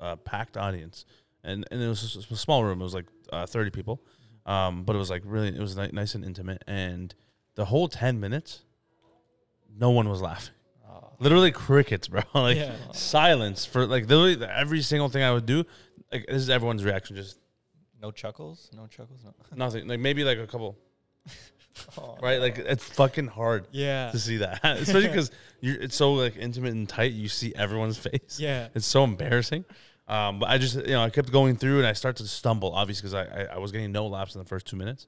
[0.00, 1.06] a, a packed audience,
[1.42, 2.80] and and it was a small room.
[2.80, 4.00] It was like uh, thirty people,
[4.46, 7.14] um, but it was like really it was ni- nice and intimate, and
[7.54, 8.62] the whole ten minutes,
[9.76, 10.54] no one was laughing.
[10.88, 11.10] Oh.
[11.18, 12.22] Literally crickets, bro.
[12.34, 12.74] like Yeah.
[12.92, 15.64] silence for like literally every single thing I would do.
[16.12, 17.38] Like this is everyone's reaction, just
[18.00, 18.70] No chuckles?
[18.74, 19.24] No chuckles?
[19.24, 19.32] No.
[19.56, 19.88] nothing.
[19.88, 20.76] Like maybe like a couple,
[21.98, 22.40] Oh, right?
[22.40, 25.30] Like it's fucking hard Yeah, to see that, especially because
[25.60, 27.12] it's so like intimate and tight.
[27.12, 28.38] You see everyone's face.
[28.38, 28.68] yeah.
[28.74, 29.64] It's so embarrassing.
[30.06, 32.72] Um, but I just you know I kept going through and I started to stumble,
[32.72, 35.06] obviously because I, I I was getting no laps in the first two minutes,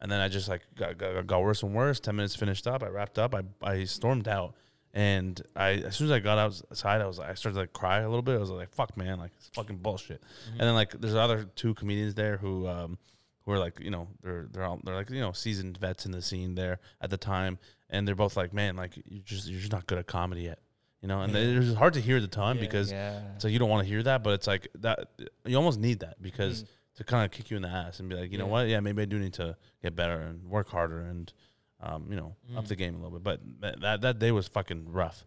[0.00, 1.98] and then I just like got, got, got worse and worse.
[1.98, 2.82] Ten minutes finished up.
[2.82, 3.34] I wrapped up.
[3.34, 4.54] I I stormed out,
[4.94, 7.98] and I as soon as I got outside, I was I started to like cry
[7.98, 8.36] a little bit.
[8.36, 9.18] I was like, "Fuck, man!
[9.18, 10.22] Like it's fucking bullshit."
[10.52, 12.96] And then like there's other two comedians there who um
[13.44, 16.12] who are like you know they're they're all, they're like you know seasoned vets in
[16.12, 17.58] the scene there at the time,
[17.90, 20.60] and they're both like, "Man, like you're just you're just not good at comedy yet."
[21.02, 22.62] You know, and it was hard to hear at the time Yeah.
[22.62, 23.20] because yeah.
[23.38, 25.08] so you don't want to hear that, but it's like that
[25.44, 26.66] you almost need that because Mm.
[26.96, 28.80] to kind of kick you in the ass and be like, you know what, yeah,
[28.80, 31.32] maybe I do need to get better and work harder and,
[31.80, 32.68] um, you know, up Mm.
[32.68, 33.22] the game a little bit.
[33.60, 35.24] But that that, day was fucking rough.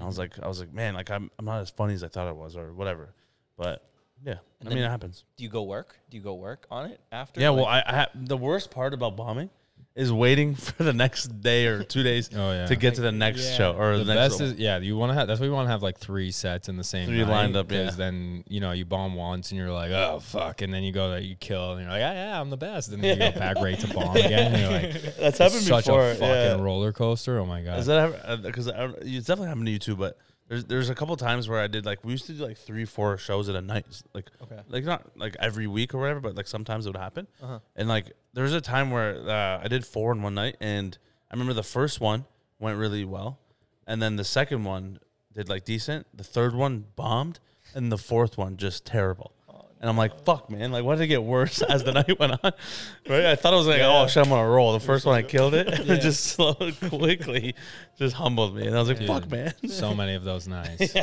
[0.00, 2.08] I was like, I was like, man, like I'm I'm not as funny as I
[2.08, 3.14] thought I was or whatever.
[3.56, 3.88] But
[4.24, 5.24] yeah, And I mean it happens.
[5.36, 5.98] Do you go work?
[6.10, 7.40] Do you go work on it after?
[7.40, 9.50] Yeah, well, I, I ha- the worst part about bombing
[9.94, 12.66] is waiting for the next day or two days Oh yeah.
[12.66, 13.56] to get to the next Yeah.
[13.56, 14.78] show or the the, next best is yeah.
[14.78, 16.84] You want to have that's why you want to have like three sets in the
[16.84, 17.82] same Three night, lined up, yeah.
[17.82, 20.92] Because then you know you bomb once and you're like oh fuck, and then you
[20.92, 23.32] go that you kill and you're like yeah yeah I'm the best, and then you
[23.32, 24.54] go back right to bomb again.
[24.54, 26.10] And you're like that's it's happened such before.
[26.10, 26.26] a fucking
[26.58, 26.60] yeah.
[26.60, 27.38] roller coaster.
[27.38, 27.78] Oh my god.
[27.78, 29.96] Is that because uh, it's definitely happened to you too?
[29.96, 30.16] But
[30.48, 32.84] there's there's a couple times where I did like we used to do like three
[32.84, 34.60] four shows at a night, like okay.
[34.68, 37.26] like not like every week or whatever, but like sometimes it would happen.
[37.42, 37.60] Uh-huh.
[37.76, 40.96] And like there was a time where uh, I did four in one night, and
[41.30, 42.26] I remember the first one
[42.58, 43.38] went really well,
[43.86, 44.98] and then the second one
[45.32, 46.06] did like decent.
[46.14, 47.40] The third one bombed,
[47.74, 49.32] and the fourth one just terrible.
[49.82, 50.70] Oh, And I'm like, fuck, man.
[50.70, 52.52] Like, why did it get worse as the night went on?
[53.08, 53.26] Right?
[53.26, 54.02] I thought I was like, Yeah.
[54.02, 54.72] oh, shit, I'm on a roll.
[54.72, 55.66] The first one, I killed it.
[55.72, 55.94] And Yeah.
[55.94, 57.54] it just slowed quickly,
[57.98, 58.66] just humbled me.
[58.66, 59.08] And I was like, Dude.
[59.08, 59.52] fuck, man.
[59.68, 60.94] so many of those nights.
[60.96, 61.02] Oh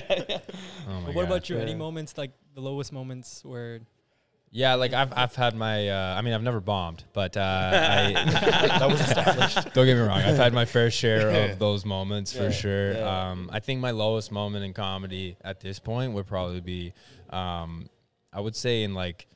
[0.88, 1.24] my But what god.
[1.26, 1.58] about you?
[1.58, 1.78] Any Yeah.
[1.78, 3.82] moments like the lowest moments where
[4.52, 5.90] Yeah, like I've I've had my.
[5.90, 8.14] Uh, I mean, I've never bombed, but uh, I,
[8.80, 9.74] that was established.
[9.76, 10.18] don't get me wrong.
[10.18, 12.92] I've had my fair share of those moments for Yeah, sure.
[12.94, 13.30] yeah.
[13.32, 16.94] Um, I think my lowest moment in comedy at this point would probably be,
[17.30, 17.90] um,
[18.32, 19.28] I would say in like,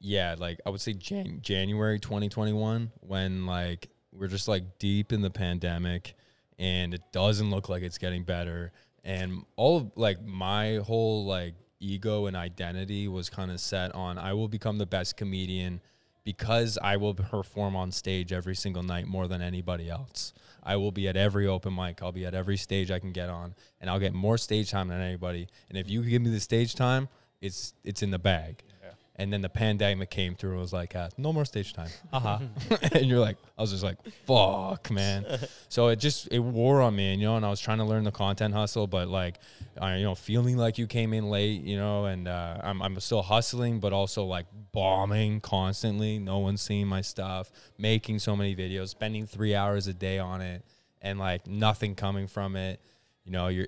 [0.00, 5.22] yeah, like I would say Jan- January 2021 when like we're just like deep in
[5.22, 6.14] the pandemic
[6.58, 8.72] and it doesn't look like it's getting better
[9.04, 14.18] and all of like my whole like ego and identity was kind of set on
[14.18, 15.80] I will become the best comedian
[16.26, 20.34] because I will perform on stage every single night more than anybody else.
[20.60, 22.02] I will be at every open mic.
[22.02, 24.88] I'll be at every stage I can get on, and I'll get more stage time
[24.88, 25.46] than anybody.
[25.68, 27.08] And if you give me the stage time,
[27.40, 28.62] it's it's in the bag.
[28.82, 28.90] Yeah.
[29.18, 31.88] And then the pandemic came through and was like, uh, no more stage time.
[32.12, 32.38] Uh-huh.
[32.92, 35.26] and you're like, I was just like, fuck, man.
[35.68, 38.04] so it just, it wore on me, you know, and I was trying to learn
[38.04, 39.38] the content hustle, but like,
[39.80, 42.98] uh, you know, feeling like you came in late, you know, and uh, I'm, I'm
[43.00, 46.18] still hustling, but also like bombing constantly.
[46.18, 50.40] No one's seeing my stuff, making so many videos, spending three hours a day on
[50.40, 50.62] it,
[51.02, 52.80] and like nothing coming from it.
[53.24, 53.66] You know, you're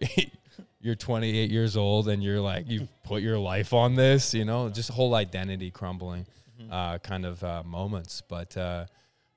[0.88, 4.32] you're 28 years old and you're like you've put your life on this.
[4.32, 6.26] You know, just whole identity crumbling,
[6.70, 8.22] uh, kind of uh, moments.
[8.26, 8.86] But uh,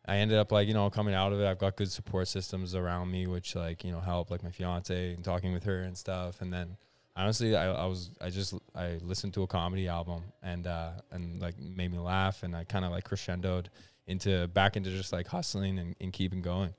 [0.08, 1.46] I ended up like you know coming out of it.
[1.46, 5.14] I've got good support systems around me, which like you know help, like my fiance
[5.14, 6.40] and talking with her and stuff.
[6.40, 6.78] And then
[7.18, 11.42] honestly, I, I was I just I listened to a comedy album and uh, and
[11.42, 13.66] like made me laugh, and I kind of like crescendoed
[14.08, 16.74] into back into just like hustling and, and keeping going.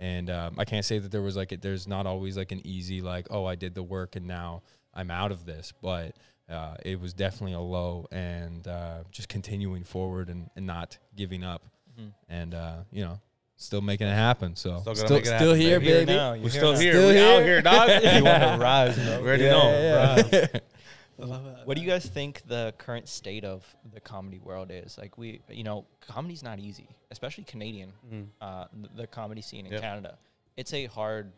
[0.00, 2.60] And um, I can't say that there was like it, there's not always like an
[2.66, 4.62] easy like oh I did the work and now
[4.94, 6.16] I'm out of this, but
[6.48, 11.44] uh, it was definitely a low and uh, just continuing forward and, and not giving
[11.44, 11.62] up
[12.00, 12.12] Mhm.
[12.28, 13.20] and uh, you know
[13.56, 14.54] still making it happen.
[14.56, 15.92] So Still still, gonna make still happen, here, baby.
[15.92, 16.78] Here now, We're you're still now.
[16.78, 16.92] here.
[16.92, 17.36] Still we here.
[17.36, 17.88] out here, dog.
[18.04, 19.20] you want to rise, bro.
[19.20, 20.28] We already Yeah, know.
[20.32, 20.46] yeah.
[21.18, 21.28] Rise.
[21.28, 21.66] I love that.
[21.66, 24.96] What do you guys think the current state of the comedy world is?
[24.98, 28.26] Like we, you know, comedy's not easy, especially Canadian, Mhm.
[28.40, 29.80] uh, the, the comedy scene in Yep.
[29.80, 30.18] Canada.
[30.56, 31.32] It's a hard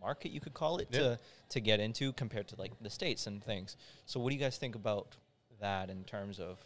[0.00, 1.00] market, you could call it, Yep.
[1.02, 1.18] to
[1.50, 3.76] to get into compared to like the states and things.
[4.06, 5.16] So, what do you guys think about
[5.60, 6.58] that in terms of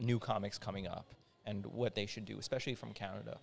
[0.00, 1.06] new comics coming up
[1.46, 3.38] and what they should do, especially from Canada?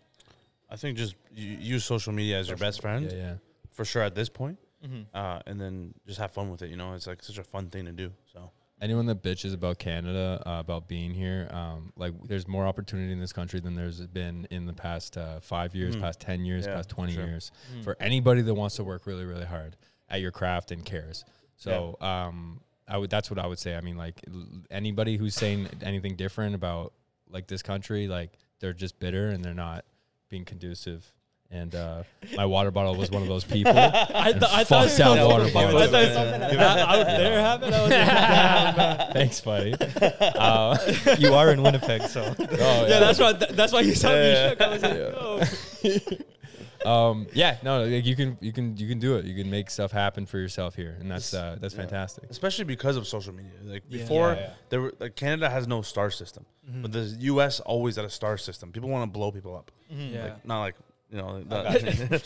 [0.69, 3.35] I think just u- use social media as your best friend yeah, yeah.
[3.71, 5.01] for sure at this point, Mm-hmm.
[5.15, 6.69] uh, and then just have fun with it.
[6.69, 8.11] You know, it's like such a fun thing to do.
[8.33, 8.51] So
[8.81, 13.19] anyone that bitches about Canada, uh, about being here, um, like there's more opportunity in
[13.19, 16.01] this country than there's been in the past uh, five years, Mhm.
[16.01, 17.25] past 10 years, Yeah, past 20 sure.
[17.25, 17.83] years Mm.
[17.83, 19.75] for anybody that wants to work really, really hard
[20.09, 21.25] at your craft and cares.
[21.57, 23.75] So, um, I would, that's what I would say.
[23.75, 26.93] I mean, like l- anybody who's saying anything different about
[27.29, 29.85] like this country, like they're just bitter and they're not
[30.29, 31.13] being conducive.
[31.51, 32.03] And uh,
[32.35, 33.71] my water bottle was one of those people.
[33.75, 35.79] I, th- I thought Fuck that something- water I bottle.
[35.79, 37.73] thought something out there happened.
[37.73, 39.13] I was like, damn, man.
[39.13, 39.73] Thanks, buddy.
[40.39, 40.77] Uh,
[41.17, 43.33] you are in Winnipeg, so oh, Yeah, that's why.
[43.33, 44.49] th- that's why you saw me Yeah.
[44.49, 44.61] shook.
[44.61, 44.93] I was like,
[45.83, 45.99] Yeah.
[46.85, 47.09] yo.
[47.09, 49.25] um, yeah, no, like you can, you can, you can do it.
[49.25, 51.81] You can make stuff happen for yourself here, and that's uh, that's Yeah.
[51.81, 52.25] fantastic.
[52.29, 53.51] especially because of social media.
[53.63, 54.01] Like Yeah.
[54.01, 54.49] before, Yeah, yeah.
[54.69, 56.83] there were like Canada has no star system, Mhm.
[56.83, 57.01] but the
[57.33, 57.59] U.S.
[57.59, 58.71] always had a star system.
[58.71, 59.71] People want to blow people up.
[59.89, 60.23] Yeah.
[60.23, 60.75] Like, not like
[61.09, 61.43] you know.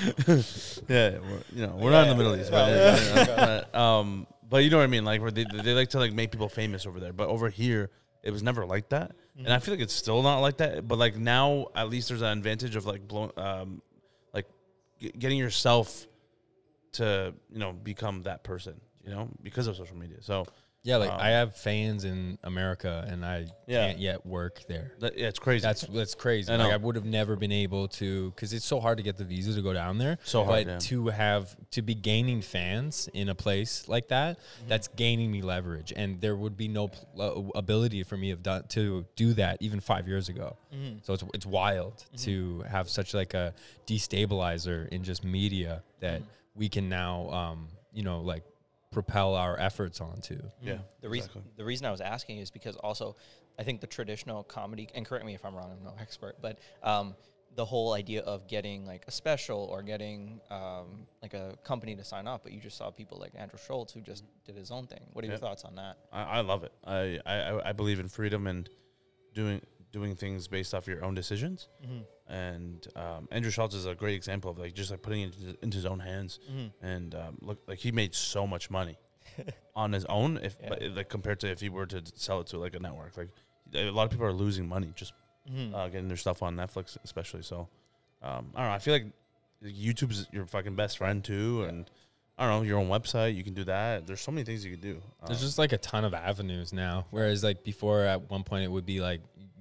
[0.88, 3.62] Yeah, we're, you know, we're not in the Middle East, but, Yeah.
[3.72, 5.04] but, um, but you know what I mean.
[5.04, 7.90] Like, where they they like to like make people famous over there, but over here,
[8.22, 9.12] it was never like that.
[9.36, 10.86] And I feel like it's still not like that.
[10.86, 13.80] But like now, at least there's an advantage of like blowing, um,
[14.34, 14.46] like
[15.00, 16.06] g- getting yourself
[16.92, 18.80] to you know become that person.
[19.04, 20.18] You know, because of social media.
[20.20, 20.46] So
[20.82, 23.88] Yeah, like Um, I have fans in America, and I Yeah.
[23.88, 24.92] can't yet work there.
[25.00, 25.60] that, yeah, it's crazy.
[25.62, 26.50] That's that's crazy.
[26.50, 26.72] I like.
[26.72, 29.54] I would have never been able to because it's so hard to get the visa
[29.54, 30.16] to go down there.
[30.24, 30.78] So hard, but yeah.
[30.78, 34.68] to have to be gaining fans in a place like that, Mm-hmm.
[34.68, 38.42] that's gaining me leverage, and there would be no pl- uh, ability for me of
[38.42, 40.56] done, to do that even five years ago.
[40.74, 40.98] Mm-hmm.
[41.02, 43.52] So it's it's wild to have such like a
[43.86, 46.22] destabilizer in just media that
[46.54, 48.44] we can now, um, you know, like
[48.90, 50.40] propel our efforts onto.
[50.60, 50.78] yeah.
[51.00, 51.52] The reason exactly.
[51.56, 53.16] the reason I was asking is because also
[53.58, 56.58] I think the traditional comedy and correct me if I'm wrong, I'm no expert, but
[56.82, 57.14] um,
[57.56, 62.04] the whole idea of getting like a special or getting um, like a company to
[62.04, 64.86] sign up, but you just saw people like Andrew Schulz who just did his own
[64.86, 65.00] thing.
[65.12, 65.98] What are your thoughts on that?
[66.12, 66.72] I, I love it.
[66.84, 68.68] I, I I believe in freedom and
[69.34, 69.60] doing
[69.92, 71.68] doing things based off your own decisions.
[71.84, 72.32] Mm-hmm.
[72.32, 75.56] And um, Andrew Schulz is a great example of like just like putting it into,
[75.62, 76.38] into his own hands.
[76.50, 76.86] Mm-hmm.
[76.86, 78.98] And um, look, like he made so much money
[79.74, 80.88] on his own, if Yeah.
[80.94, 83.16] like compared to if he were to sell it to like a network.
[83.16, 83.28] Like
[83.74, 85.12] a lot of people are losing money just
[85.50, 85.74] Mm-hmm.
[85.74, 87.42] uh, getting their stuff on Netflix, especially.
[87.42, 87.66] So
[88.22, 88.74] um, I don't know.
[88.74, 89.06] I feel like
[89.64, 91.68] YouTube's your fucking best friend too, Yeah.
[91.68, 91.90] and
[92.38, 93.34] I don't know your own website.
[93.34, 94.06] You can do that.
[94.06, 95.02] There's so many things you can do.
[95.26, 97.06] There's Um, just like a ton of avenues now.
[97.10, 99.20] Whereas like before, at one point, it would be like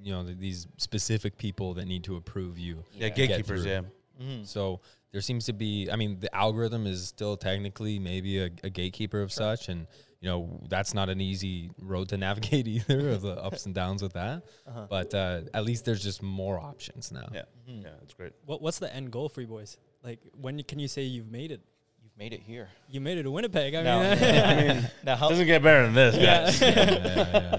[0.09, 2.83] you know th- these specific people that need to approve you.
[2.93, 3.65] yeah, get gatekeepers.
[3.65, 3.81] Yeah,
[4.21, 4.43] Mm-hmm.
[4.43, 4.81] So
[5.13, 5.89] there seems to be.
[5.89, 9.87] I mean, the algorithm is still technically maybe a, a gatekeeper of such, and
[10.19, 14.01] you know that's not an easy road to navigate either of the ups and downs
[14.03, 14.43] with that.
[14.67, 14.87] Uh-huh.
[14.89, 17.29] But uh, at least there's just more options now.
[17.33, 17.83] yeah, Mhm.
[17.83, 17.89] yeah.
[17.99, 18.33] that's great.
[18.45, 19.77] What, what's the end goal for you boys?
[20.03, 21.61] Like, when can you say you've made it?
[22.03, 22.67] You've made it here.
[22.89, 23.73] You made it to Winnipeg.
[23.75, 24.11] I Now, mean,
[24.51, 26.43] I mean, now how Doesn't get better than this, Yeah.
[26.43, 26.61] guys.
[26.61, 27.58] Yeah, yeah, yeah.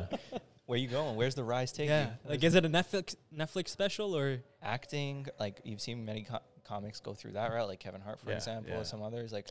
[0.70, 1.16] Where you going?
[1.16, 1.90] Where's the rise taking?
[1.90, 2.10] yeah.
[2.24, 2.30] you?
[2.30, 4.38] Like, is it a Netflix Netflix special or?
[4.62, 5.26] acting?
[5.40, 8.36] Like you've seen many co- comics go through that route, like Kevin Hart, for Yeah,
[8.36, 8.78] example, yeah.
[8.78, 9.32] or some others.
[9.32, 9.48] Like,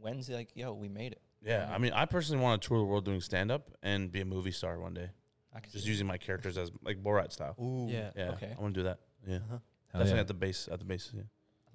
[0.00, 1.20] when's like, yo, we made it?
[1.44, 4.20] Yeah, I mean, I personally want to tour the world doing stand up and be
[4.20, 5.10] a movie star one day.
[5.54, 7.54] I can Just see using my characters as like Borat style.
[7.56, 7.62] it.
[7.62, 7.86] Ooh.
[7.88, 8.10] Yeah.
[8.16, 8.52] Yeah, Okay.
[8.58, 8.98] I want to do that.
[9.28, 9.58] Yeah, Uh-huh.
[9.92, 10.20] Hell definitely yeah.
[10.22, 10.68] at the base.
[10.72, 11.12] At the base.
[11.14, 11.22] Yeah.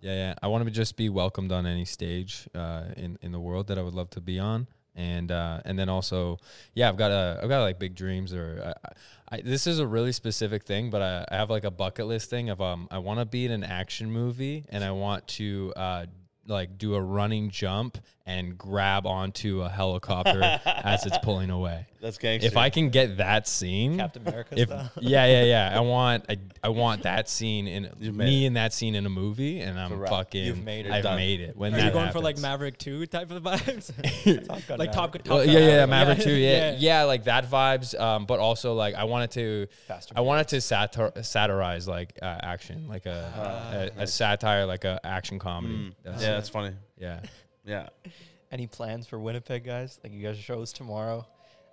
[0.02, 0.34] Yeah, yeah.
[0.43, 3.78] I want to just be welcomed on any stage uh, in in the world that
[3.78, 6.39] I would love to be on, and uh, and then also,
[6.73, 8.33] yeah, I've got a I've got like big dreams.
[8.33, 11.71] Or I, I, this is a really specific thing, but I, I have like a
[11.71, 14.91] bucket list thing of um I want to be in an action movie, and I
[14.91, 16.05] want to uh
[16.47, 17.97] like do a running jump
[18.39, 21.86] and grab onto a helicopter as it's pulling away.
[22.01, 22.47] That's gangster.
[22.47, 24.89] If I can get that scene, Captain America if style.
[25.01, 28.47] yeah, yeah, yeah, I want I, I want that scene in me it.
[28.47, 30.11] in that scene in a movie, and I'm Correct.
[30.11, 30.43] fucking.
[30.45, 30.91] You've made it.
[30.91, 31.17] I've Done.
[31.17, 31.55] made it.
[31.55, 32.39] When Are you going for like.
[32.39, 33.91] Maverick Two type of vibes?
[34.47, 35.21] Top Gun like Top Gun.
[35.25, 35.25] Maverick.
[35.29, 36.17] Well, yeah, yeah, yeah, Maverick.
[36.17, 36.32] Maverick too.
[36.41, 37.99] Yeah, yeah, like that vibes.
[37.99, 40.13] Um, but also like I wanted to, Faster.
[40.17, 44.86] I wanted to satir- satirize like uh, action, like a, Ah, a, a satire, like
[44.86, 45.75] a action comedy.
[45.75, 45.93] Mm.
[46.03, 46.73] That's- yeah, that's funny.
[46.97, 47.19] yeah.
[47.66, 47.89] Yeah,
[48.51, 49.99] Any plans for Winnipeg, guys?
[50.03, 51.26] Like you guys shows tomorrow.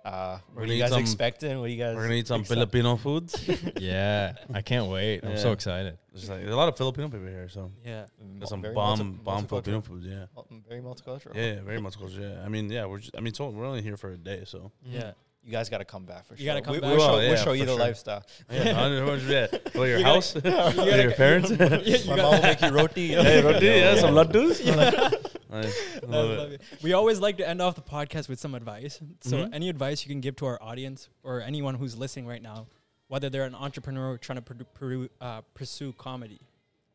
[0.05, 1.59] Uh, We're what are gonna you eat guys some- expecting?
[1.59, 1.95] What do you guys?
[1.95, 3.35] we're gonna eat some excited- Filipino foods.
[3.79, 5.23] yeah, I can't wait.
[5.25, 5.53] I'm so Yeah.
[5.53, 5.97] excited.
[6.13, 8.05] There's like there's a lot of Filipino people here, so Yeah.
[8.37, 9.49] There's some very bomb multi- bomb multicultural.
[9.49, 10.05] Filipino foods.
[10.05, 11.35] Yeah, Mul- Very multicultural.
[11.35, 12.13] yeah, yeah, very much close.
[12.15, 14.43] Yeah, I mean, yeah, we're just, I mean, so we're only here for a day,
[14.45, 15.11] so Yeah.
[15.41, 16.43] You guys got to come back for sure.
[16.43, 16.53] You sure.
[16.61, 16.89] gotta come we, back.
[16.89, 17.79] We'll We show, will, yeah, we'll show you for the sure.
[17.79, 18.23] lifestyle.
[18.51, 19.47] yeah, hundred- hundred- yeah.
[19.73, 21.49] Go to your You gotta- house, you gotta- your parents.
[21.49, 23.07] Yeah, you My mom will make you roti.
[23.07, 24.59] hey, roti, yeah, some laddus.
[25.49, 25.75] Nice.
[26.03, 26.61] I Love love it.
[26.71, 26.83] it.
[26.83, 28.99] We always like to end off the podcast with some advice.
[29.21, 29.53] So, Mhm.
[29.53, 32.67] any advice you can give to our audience or anyone who's listening right now,
[33.07, 36.39] whether they're an entrepreneur trying to produ- produ- uh, pursue comedy,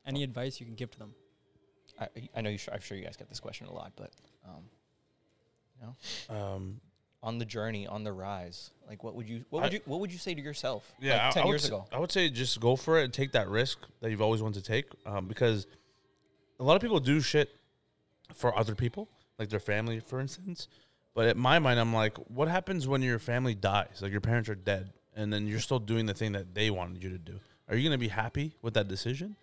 [0.07, 1.15] any advice you can give to them?
[1.99, 2.59] I, I know you.
[2.59, 4.13] Sh- I'm sure you guys get this question a lot, but
[4.47, 4.65] um,
[5.81, 6.81] you know, Um,
[7.23, 9.99] on the journey, on the rise, like what would you, what would I- you, what
[10.01, 10.93] would you say to yourself?
[11.01, 11.87] Yeah, like I- ten I would years s- ago.
[11.91, 14.63] I would say just go for it and take that risk that you've always wanted
[14.63, 14.87] to take.
[15.07, 15.67] Um, because
[16.61, 17.51] a lot of people do shit
[18.35, 19.09] for other people,
[19.39, 20.69] like their family, for instance.
[21.15, 24.01] But in my mind, I'm like, what happens when your family dies?
[24.01, 27.03] Like your parents are dead, and then you're still doing the thing that they wanted
[27.03, 27.39] you to do.
[27.69, 29.37] Are you gonna be happy with that decision?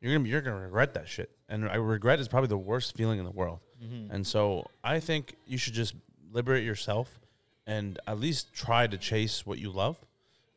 [0.00, 2.96] You're gonna be, you're gonna regret that shit, and I regret is probably the worst
[2.96, 3.60] feeling in the world.
[3.82, 4.12] Mm-hmm.
[4.12, 5.94] And so I think you should just
[6.32, 7.20] liberate yourself
[7.66, 9.96] and at least try to chase what you love.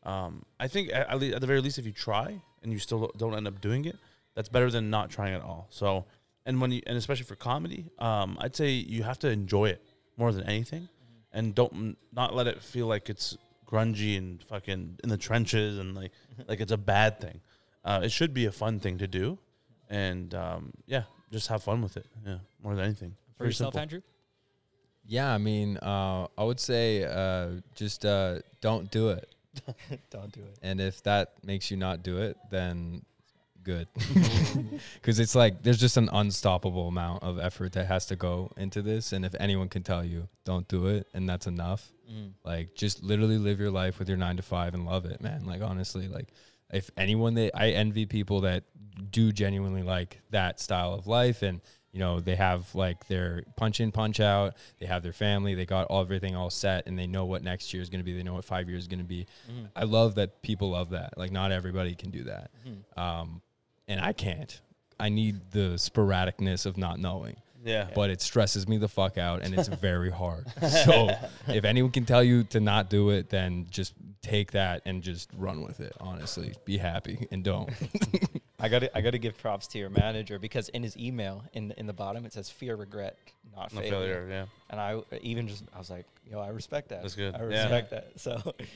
[0.03, 2.79] Um, I think at, at, least, at the very least, if you try and you
[2.79, 3.97] still don't end up doing it,
[4.35, 5.67] that's better than not trying at all.
[5.69, 6.05] So,
[6.45, 9.81] and when you, and especially for comedy, um, I'd say you have to enjoy it
[10.17, 10.87] more than anything,
[11.33, 15.95] and don't not let it feel like it's grungy and fucking in the trenches and
[15.95, 16.11] like
[16.47, 17.41] like it's a bad thing.
[17.83, 19.37] Uh, it should be a fun thing to do,
[19.89, 22.05] and um, yeah, just have fun with it.
[22.25, 23.15] Yeah, more than anything.
[23.37, 23.81] For Very yourself, simple.
[23.81, 24.01] Andrew?
[25.07, 29.29] Yeah, I mean, uh, I would say uh, just uh, don't do it.
[30.09, 30.59] Don't do it.
[30.61, 33.03] And if that makes you not do it, then
[33.65, 33.87] good.
[34.95, 38.81] Because it's like there's just an unstoppable amount of effort that has to go into
[38.81, 39.11] this.
[39.13, 42.33] And if anyone can tell you, don't do it, and that's enough, Mm.
[42.43, 45.43] like just literally live your life with your nine to five and love it, man.
[45.45, 46.29] Like honestly, like
[46.71, 48.63] if anyone that I envy people that
[49.11, 51.61] do genuinely like that style of life and
[51.91, 55.65] you know they have like their punch in punch out they have their family they
[55.65, 58.15] got all, everything all set and they know what next year is going to be
[58.15, 59.67] they know what five years is going to be Mm.
[59.75, 63.01] i love that people love that like not everybody can do that Mm.
[63.01, 63.41] um,
[63.87, 64.61] and i can't
[64.99, 67.87] i need the sporadicness of not knowing Yeah.
[67.95, 70.45] but it stresses me the fuck out and it's very hard.
[70.85, 71.09] So
[71.47, 75.29] if anyone can tell you to not do it, then just take that and just
[75.35, 75.93] run with it.
[75.99, 77.69] Honestly, be happy and don't.
[78.59, 81.43] I got to I got to give props to your manager because in his email
[81.53, 83.17] in in the bottom it says fear, regret,
[83.55, 83.91] not No failure.
[83.97, 84.27] failure.
[84.29, 84.45] Yeah.
[84.69, 87.01] And I even just I was like, yo, I respect that.
[87.01, 87.33] That's good.
[87.35, 87.45] I Yeah.
[87.63, 88.05] respect that.
[88.17, 88.31] So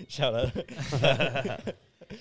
[0.07, 0.53] shout out.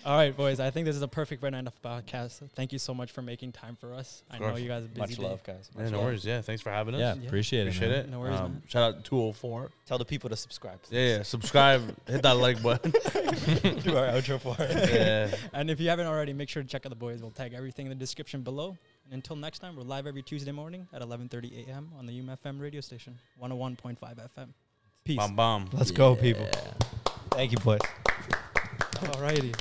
[0.05, 0.61] All right, boys.
[0.61, 2.43] I think this is a perfect way to end off the podcast.
[2.55, 4.22] Thank you so much for making time for us.
[4.30, 4.61] I know course.
[4.61, 5.01] you guys are busy.
[5.01, 5.22] Much day.
[5.22, 5.70] love, guys.
[5.78, 6.07] Yeah, no love.
[6.07, 6.24] worries.
[6.26, 7.01] Yeah, thanks for having us.
[7.01, 7.26] yeah, Yeah.
[7.26, 7.68] appreciate it.
[7.74, 7.99] Appreciate man.
[8.01, 8.09] it.
[8.11, 8.62] No worries, Um, man.
[8.68, 9.70] shout out 204.
[9.86, 10.78] Tell the people to subscribe.
[10.91, 11.22] Yeah, yeah.
[11.22, 11.97] Subscribe.
[12.07, 12.91] hit that like button.
[13.80, 14.91] Do our outro for it.
[14.93, 15.34] yeah.
[15.55, 17.22] And if you haven't already, make sure to check out the boys.
[17.22, 18.76] We'll tag everything in the description below.
[19.07, 21.91] And until next time, we're live every Tuesday morning at 11:30 a.m.
[21.99, 23.97] on the UMFM radio station, 101.5
[24.36, 24.49] FM.
[25.05, 25.16] Peace.
[25.16, 25.68] Bomb bomb.
[25.72, 26.47] Let's go, people.
[27.30, 27.80] Thank you, boys.
[29.03, 29.55] Alrighty.